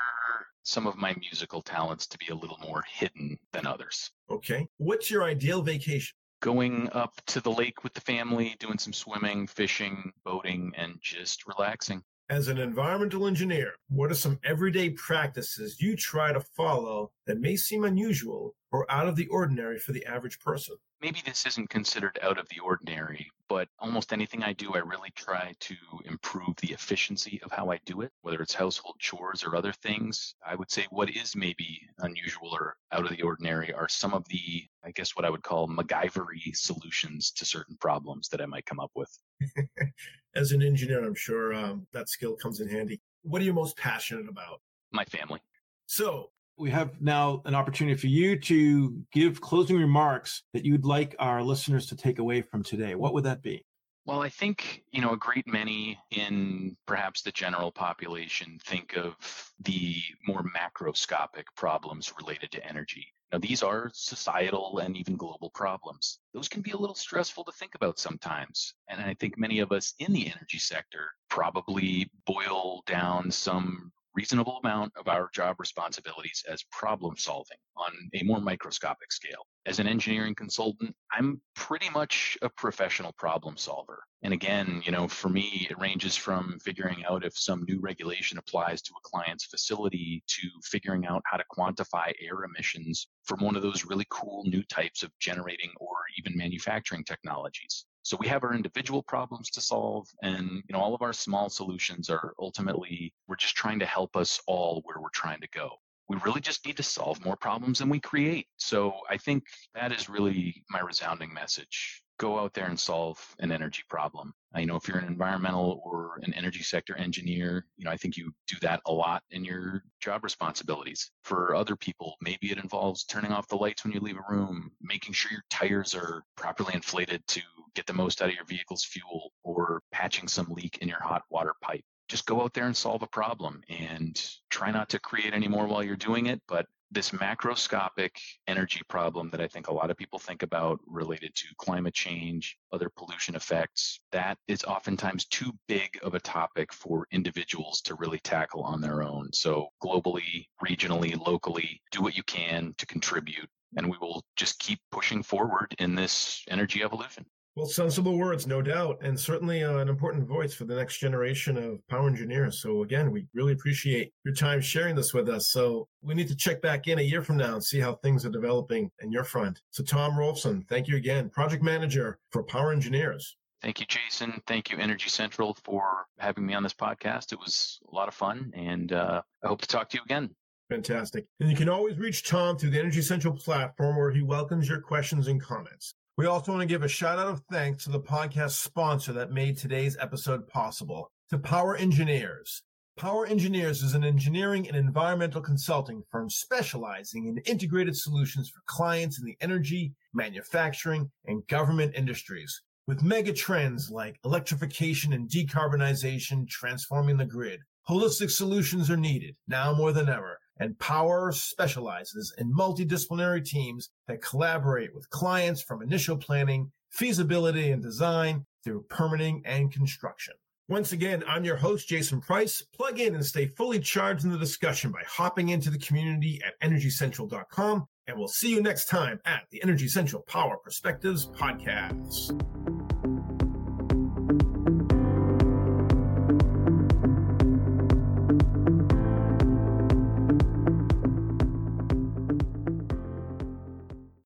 some 0.63 0.87
of 0.87 0.97
my 0.97 1.15
musical 1.19 1.63
talents 1.63 2.07
to 2.09 2.19
be 2.19 2.29
a 2.29 2.35
little 2.35 2.59
more 2.59 2.85
hidden 2.89 3.39
than 3.53 3.67
others. 3.67 4.11
Okay. 4.31 4.67
What's 4.79 5.11
your 5.11 5.25
ideal 5.25 5.63
vacation? 5.63 6.15
Going 6.41 6.89
up 6.93 7.21
to 7.27 7.41
the 7.41 7.51
lake 7.51 7.85
with 7.85 7.93
the 7.93 8.01
family, 8.01 8.57
doing 8.59 8.79
some 8.79 8.93
swimming, 8.93 9.47
fishing, 9.47 10.13
boating, 10.25 10.73
and 10.77 10.97
just 11.01 11.47
relaxing. 11.47 12.03
As 12.31 12.47
an 12.47 12.59
environmental 12.59 13.27
engineer, 13.27 13.75
what 13.89 14.13
are 14.13 14.15
some 14.15 14.39
everyday 14.45 14.91
practices 14.91 15.83
you 15.83 15.97
try 15.97 16.33
to 16.33 16.39
follow 16.39 17.11
that 17.27 17.41
may 17.41 17.57
seem 17.57 17.83
unusual 17.83 18.55
or 18.71 18.89
out 18.89 19.09
of 19.09 19.17
the 19.17 19.27
ordinary 19.27 19.81
for 19.81 19.91
the 19.91 20.07
average 20.07 20.39
person? 20.39 20.77
maybe 21.01 21.23
this 21.25 21.47
isn't 21.47 21.71
considered 21.71 22.19
out 22.23 22.39
of 22.39 22.49
the 22.49 22.61
ordinary, 22.61 23.31
but 23.49 23.69
almost 23.79 24.13
anything 24.13 24.43
I 24.43 24.53
do, 24.53 24.75
I 24.75 24.79
really 24.79 25.11
try 25.15 25.55
to 25.59 25.75
improve 26.05 26.57
the 26.57 26.73
efficiency 26.73 27.41
of 27.43 27.51
how 27.51 27.71
I 27.71 27.81
do 27.87 28.03
it, 28.03 28.13
whether 28.23 28.41
it's 28.41 28.55
household 28.55 28.97
chores 28.99 29.43
or 29.45 29.57
other 29.57 29.73
things. 29.73 30.35
I 30.47 30.55
would 30.55 30.71
say 30.71 30.87
what 30.91 31.11
is 31.11 31.35
maybe 31.35 31.81
unusual 31.99 32.51
or 32.53 32.77
out 32.93 33.05
of 33.05 33.17
the 33.17 33.23
ordinary 33.23 33.73
are 33.73 33.89
some 33.89 34.13
of 34.13 34.27
the, 34.29 34.65
I 34.85 34.91
guess, 34.91 35.17
what 35.17 35.25
I 35.25 35.31
would 35.31 35.43
call 35.43 35.69
MacGyvery 35.69 36.55
solutions 36.55 37.31
to 37.33 37.45
certain 37.45 37.77
problems 37.81 38.29
that 38.29 38.41
I 38.41 38.47
might 38.47 38.67
come 38.67 38.81
up 38.81 38.91
with. 38.95 39.11
As 40.35 40.53
an 40.53 40.63
engineer, 40.63 41.05
I'm 41.05 41.15
sure 41.15 41.55
um, 41.55 41.87
that 41.93 42.09
skill 42.09 42.37
comes 42.37 42.61
in 42.61 42.69
handy. 42.69 43.01
What 43.23 43.43
are 43.43 43.45
you 43.45 43.53
most 43.53 43.77
passionate 43.77 44.29
about? 44.29 44.61
My 44.93 45.05
family. 45.05 45.41
So, 45.87 46.31
we 46.57 46.71
have 46.71 47.01
now 47.01 47.41
an 47.47 47.55
opportunity 47.55 47.97
for 47.97 48.07
you 48.07 48.39
to 48.39 49.03
give 49.13 49.41
closing 49.41 49.79
remarks 49.79 50.43
that 50.53 50.65
you'd 50.65 50.85
like 50.85 51.17
our 51.19 51.43
listeners 51.43 51.87
to 51.87 51.97
take 51.97 52.19
away 52.19 52.43
from 52.43 52.63
today. 52.63 52.95
What 52.95 53.15
would 53.15 53.25
that 53.25 53.43
be? 53.43 53.65
Well, 54.05 54.23
I 54.23 54.29
think, 54.29 54.83
you 54.93 55.01
know, 55.01 55.13
a 55.13 55.17
great 55.17 55.47
many 55.47 55.99
in 56.11 56.77
perhaps 56.87 57.23
the 57.23 57.33
general 57.33 57.71
population 57.71 58.59
think 58.65 58.97
of 58.97 59.15
the 59.61 59.97
more 60.27 60.43
macroscopic 60.43 61.45
problems 61.57 62.13
related 62.19 62.51
to 62.53 62.67
energy. 62.67 63.07
Now, 63.33 63.39
these 63.39 63.63
are 63.63 63.91
societal 63.95 64.79
and 64.79 64.97
even 64.97 65.17
global 65.17 65.51
problems. 65.51 66.19
Those 66.35 66.49
can 66.49 66.63
be 66.63 66.73
a 66.73 66.77
little 66.77 66.97
stressful 66.97 67.45
to 67.45 67.53
think 67.53 67.77
about 67.77 67.99
sometimes. 67.99 68.75
And 68.89 69.01
I 69.01 69.15
think 69.15 69.39
many 69.39 69.61
of 69.61 69.71
us 69.71 69.95
in 70.01 70.13
the 70.13 70.27
energy 70.27 70.59
sector 70.59 71.13
probably 71.29 72.11
boil 72.27 72.83
down 72.87 73.31
some 73.31 73.93
reasonable 74.15 74.59
amount 74.65 74.93
of 74.97 75.07
our 75.07 75.31
job 75.33 75.61
responsibilities 75.61 76.45
as 76.49 76.65
problem 76.73 77.17
solving 77.17 77.59
on 77.77 77.93
a 78.15 78.25
more 78.25 78.41
microscopic 78.41 79.13
scale. 79.13 79.47
As 79.67 79.79
an 79.79 79.87
engineering 79.87 80.35
consultant, 80.35 80.97
I'm 81.13 81.41
pretty 81.55 81.91
much 81.91 82.39
a 82.41 82.49
professional 82.49 83.13
problem 83.13 83.59
solver. 83.59 84.03
And 84.23 84.33
again, 84.33 84.83
you 84.87 84.91
know, 84.91 85.07
for 85.07 85.29
me, 85.29 85.67
it 85.69 85.79
ranges 85.79 86.17
from 86.17 86.59
figuring 86.61 87.05
out 87.05 87.25
if 87.25 87.37
some 87.37 87.65
new 87.65 87.79
regulation 87.79 88.39
applies 88.39 88.81
to 88.83 88.93
a 88.93 89.09
client's 89.09 89.45
facility 89.45 90.23
to 90.29 90.49
figuring 90.65 91.05
out 91.05 91.23
how 91.27 91.37
to 91.37 91.45
quantify 91.55 92.13
air 92.21 92.45
emissions 92.45 93.09
from 93.25 93.45
one 93.45 93.55
of 93.55 93.61
those 93.63 93.85
really 93.85 94.07
cool 94.09 94.45
new 94.47 94.63
types 94.63 95.03
of 95.03 95.11
generating 95.19 95.71
or 95.79 95.97
even 96.19 96.37
manufacturing 96.37 97.05
technologies. 97.05 97.85
So 98.03 98.17
we 98.19 98.29
have 98.29 98.45
our 98.45 98.55
individual 98.55 99.03
problems 99.03 99.51
to 99.51 99.61
solve 99.61 100.09
and 100.23 100.51
you 100.51 100.73
know 100.73 100.81
all 100.81 100.95
of 100.95 101.03
our 101.03 101.13
small 101.13 101.51
solutions 101.51 102.09
are 102.09 102.33
ultimately 102.39 103.13
we're 103.29 103.37
just 103.37 103.57
trying 103.57 103.79
to 103.81 103.87
help 103.87 104.17
us 104.17 104.41
all 104.47 104.81
where 104.85 105.01
we're 105.01 105.11
trying 105.11 105.41
to 105.43 105.49
go. 105.49 105.71
We 106.11 106.17
really 106.25 106.41
just 106.41 106.67
need 106.67 106.77
to 106.79 106.83
solve 106.83 107.25
more 107.25 107.37
problems 107.37 107.79
than 107.79 107.89
we 107.89 108.01
create. 108.01 108.49
So 108.57 108.95
I 109.09 109.17
think 109.17 109.45
that 109.77 109.93
is 109.93 110.09
really 110.09 110.65
my 110.69 110.81
resounding 110.81 111.33
message 111.33 112.03
go 112.19 112.39
out 112.39 112.53
there 112.53 112.67
and 112.67 112.79
solve 112.79 113.19
an 113.39 113.51
energy 113.51 113.83
problem. 113.89 114.35
You 114.55 114.67
know, 114.67 114.77
if 114.77 114.87
you're 114.87 114.99
an 114.99 115.07
environmental 115.07 115.81
or 115.85 116.21
an 116.23 116.35
energy 116.35 116.63
sector 116.63 116.95
engineer, 116.97 117.65
you 117.79 117.85
know, 117.85 117.91
I 117.93 117.97
think 117.97 118.17
you 118.17 118.33
do 118.47 118.57
that 118.61 118.83
a 118.87 118.93
lot 118.93 119.23
in 119.31 119.43
your 119.45 119.85
job 120.01 120.23
responsibilities. 120.23 121.13
For 121.23 121.55
other 121.55 121.77
people, 121.77 122.17
maybe 122.21 122.51
it 122.51 122.59
involves 122.59 123.05
turning 123.05 123.33
off 123.33 123.49
the 123.49 123.57
lights 123.57 123.85
when 123.85 123.95
you 123.95 124.01
leave 124.01 124.19
a 124.19 124.35
room, 124.35 124.73
making 124.83 125.15
sure 125.15 125.33
your 125.33 125.45
tires 125.49 125.95
are 125.95 126.25
properly 126.37 126.75
inflated 126.75 127.27
to 127.29 127.41
get 127.75 127.87
the 127.87 127.95
most 127.95 128.21
out 128.21 128.29
of 128.29 128.35
your 128.35 128.45
vehicle's 128.45 128.85
fuel, 128.85 129.33
or 129.43 129.81
patching 129.91 130.29
some 130.29 130.49
leak 130.51 130.79
in 130.83 130.89
your 130.89 131.01
hot 131.01 131.23
water 131.31 131.55
pipe. 131.63 131.85
Just 132.11 132.27
go 132.27 132.43
out 132.43 132.55
there 132.55 132.67
and 132.67 132.77
solve 132.77 133.03
a 133.03 133.07
problem 133.07 133.63
and 133.69 134.21
try 134.51 134.73
not 134.73 134.89
to 134.89 134.99
create 134.99 135.33
any 135.33 135.47
more 135.47 135.69
while 135.69 135.85
you're 135.85 135.95
doing 135.95 136.27
it, 136.27 136.43
but 136.49 136.67
this 136.91 137.11
macroscopic 137.11 138.11
energy 138.49 138.81
problem 138.89 139.31
that 139.31 139.41
I 139.41 139.47
think 139.47 139.69
a 139.69 139.73
lot 139.73 139.93
of 139.93 139.97
people 139.97 140.19
think 140.19 140.43
about 140.43 140.81
related 140.89 141.33
to 141.37 141.47
climate 141.57 141.95
change, 141.95 142.57
other 142.73 142.91
pollution 142.97 143.37
effects, 143.37 144.01
that 144.11 144.39
is 144.49 144.65
oftentimes 144.65 145.27
too 145.27 145.53
big 145.69 146.01
of 146.03 146.15
a 146.15 146.21
topic 146.21 146.73
for 146.73 147.07
individuals 147.13 147.81
to 147.83 147.95
really 147.95 148.19
tackle 148.19 148.63
on 148.63 148.81
their 148.81 149.05
own. 149.05 149.33
So, 149.33 149.69
globally, 149.81 150.47
regionally, 150.61 151.17
locally, 151.17 151.81
do 151.93 152.03
what 152.03 152.17
you 152.17 152.25
can 152.25 152.75
to 152.79 152.87
contribute, 152.87 153.49
and 153.77 153.89
we 153.89 153.99
will 153.99 154.25
just 154.35 154.59
keep 154.59 154.81
pushing 154.91 155.23
forward 155.23 155.77
in 155.79 155.95
this 155.95 156.43
energy 156.49 156.83
evolution. 156.83 157.25
Well, 157.57 157.67
sensible 157.67 158.17
words, 158.17 158.47
no 158.47 158.63
doubt, 158.63 158.99
and 159.03 159.19
certainly 159.19 159.65
uh, 159.65 159.79
an 159.79 159.89
important 159.89 160.27
voice 160.27 160.55
for 160.55 160.65
the 160.67 160.77
next 160.77 160.99
generation 160.99 161.57
of 161.57 161.87
power 161.89 162.07
engineers. 162.07 162.63
So, 162.63 162.85
again, 162.85 163.11
we 163.11 163.27
really 163.35 163.53
appreciate 163.53 164.13
your 164.25 164.35
time 164.35 164.61
sharing 164.61 164.95
this 164.95 165.13
with 165.13 165.29
us. 165.29 165.51
So, 165.51 165.89
we 166.01 166.15
need 166.15 166.29
to 166.29 166.37
check 166.37 166.63
back 166.63 166.87
in 166.87 167.01
a 167.01 167.03
year 167.03 167.23
from 167.23 167.39
now 167.39 167.55
and 167.55 167.65
see 167.65 167.81
how 167.81 167.97
things 167.97 168.25
are 168.25 168.31
developing 168.31 168.89
in 169.01 169.11
your 169.11 169.25
front. 169.25 169.61
So, 169.73 169.83
Tom 169.83 170.13
Rolfson, 170.13 170.67
thank 170.69 170.87
you 170.87 170.97
again, 170.97 171.29
project 171.29 171.63
manager 171.63 172.19
for 172.31 172.45
Power 172.45 172.73
Engineers. 172.73 173.37
Thank 173.63 173.81
you, 173.81 173.87
Jason. 173.87 174.41
Thank 174.47 174.71
you, 174.71 174.79
Energy 174.79 175.11
Central, 175.11 175.57
for 175.65 176.07
having 176.19 176.47
me 176.47 176.55
on 176.55 176.63
this 176.63 176.73
podcast. 176.73 177.33
It 177.33 177.39
was 177.41 177.81
a 177.91 177.95
lot 177.95 178.09
of 178.09 178.15
fun, 178.15 178.53
and 178.55 178.93
uh, 178.93 179.23
I 179.45 179.49
hope 179.49 179.61
to 179.63 179.67
talk 179.69 179.91
to 179.91 179.97
you 179.97 180.03
again. 180.05 180.31
Fantastic. 180.71 181.27
And 181.41 181.51
you 181.51 181.57
can 181.57 181.69
always 181.69 181.99
reach 181.99 182.27
Tom 182.27 182.57
through 182.57 182.71
the 182.71 182.79
Energy 182.79 183.03
Central 183.03 183.35
platform 183.35 183.97
where 183.97 184.13
he 184.13 184.23
welcomes 184.23 184.69
your 184.69 184.81
questions 184.81 185.27
and 185.27 185.43
comments. 185.43 185.95
We 186.21 186.27
also 186.27 186.53
want 186.53 186.61
to 186.61 186.67
give 186.67 186.83
a 186.83 186.89
shout 186.89 187.19
out 187.19 187.29
of 187.29 187.41
thanks 187.51 187.85
to 187.85 187.91
the 187.91 187.99
podcast 187.99 188.51
sponsor 188.51 189.15
that 189.15 189.33
made 189.33 189.57
today's 189.57 189.97
episode 189.99 190.47
possible, 190.49 191.11
to 191.31 191.39
Power 191.39 191.77
Engineers. 191.77 192.63
Power 192.99 193.25
Engineers 193.25 193.83
is 193.83 193.95
an 193.95 194.05
engineering 194.05 194.69
and 194.69 194.77
environmental 194.77 195.41
consulting 195.41 196.03
firm 196.11 196.29
specializing 196.29 197.25
in 197.25 197.39
integrated 197.47 197.97
solutions 197.97 198.51
for 198.51 198.61
clients 198.67 199.19
in 199.19 199.25
the 199.25 199.39
energy, 199.41 199.95
manufacturing, 200.13 201.11
and 201.25 201.47
government 201.47 201.95
industries. 201.95 202.55
With 202.87 203.03
mega 203.03 203.33
trends 203.33 203.91
like 203.91 204.21
electrification 204.23 205.15
and 205.15 205.27
decarbonization 205.27 206.47
transforming 206.51 207.17
the 207.17 207.25
grid, 207.25 207.61
holistic 207.89 208.31
solutions 208.31 208.91
are 208.91 208.97
needed 208.99 209.37
now 209.49 209.73
more 209.73 209.95
than 209.95 210.11
ever 210.11 210.39
and 210.61 210.79
Power 210.79 211.33
specializes 211.33 212.33
in 212.39 212.55
multidisciplinary 212.55 213.45
teams 213.45 213.91
that 214.07 214.23
collaborate 214.23 214.95
with 214.95 215.11
clients 215.11 215.63
from 215.63 215.83
initial 215.83 216.17
planning, 216.17 216.71
feasibility 216.91 217.73
and 217.73 217.83
design 217.83 218.45
through 218.63 218.85
permitting 218.89 219.43
and 219.47 219.73
construction. 219.73 220.35
Once 220.69 220.93
again, 220.93 221.25
I'm 221.27 221.45
your 221.45 221.57
host, 221.57 221.89
Jason 221.89 222.21
Price. 222.21 222.63
Plug 222.77 223.01
in 223.01 223.17
and 223.17 223.27
stay 223.27 223.47
fully 223.47 223.81
charged 223.81 224.25
in 224.25 224.31
the 224.31 224.39
discussion 224.39 224.93
by 224.93 225.03
hopping 225.05 225.49
into 225.49 225.69
the 225.69 225.79
community 225.79 226.41
at 226.47 226.61
energycentral.com. 226.61 227.87
And 228.07 228.17
we'll 228.17 228.29
see 228.29 228.51
you 228.51 228.63
next 228.63 228.87
time 228.87 229.19
at 229.25 229.43
the 229.51 229.61
Energy 229.65 229.89
Central 229.89 230.23
Power 230.23 230.59
Perspectives 230.63 231.27
Podcast. 231.27 232.80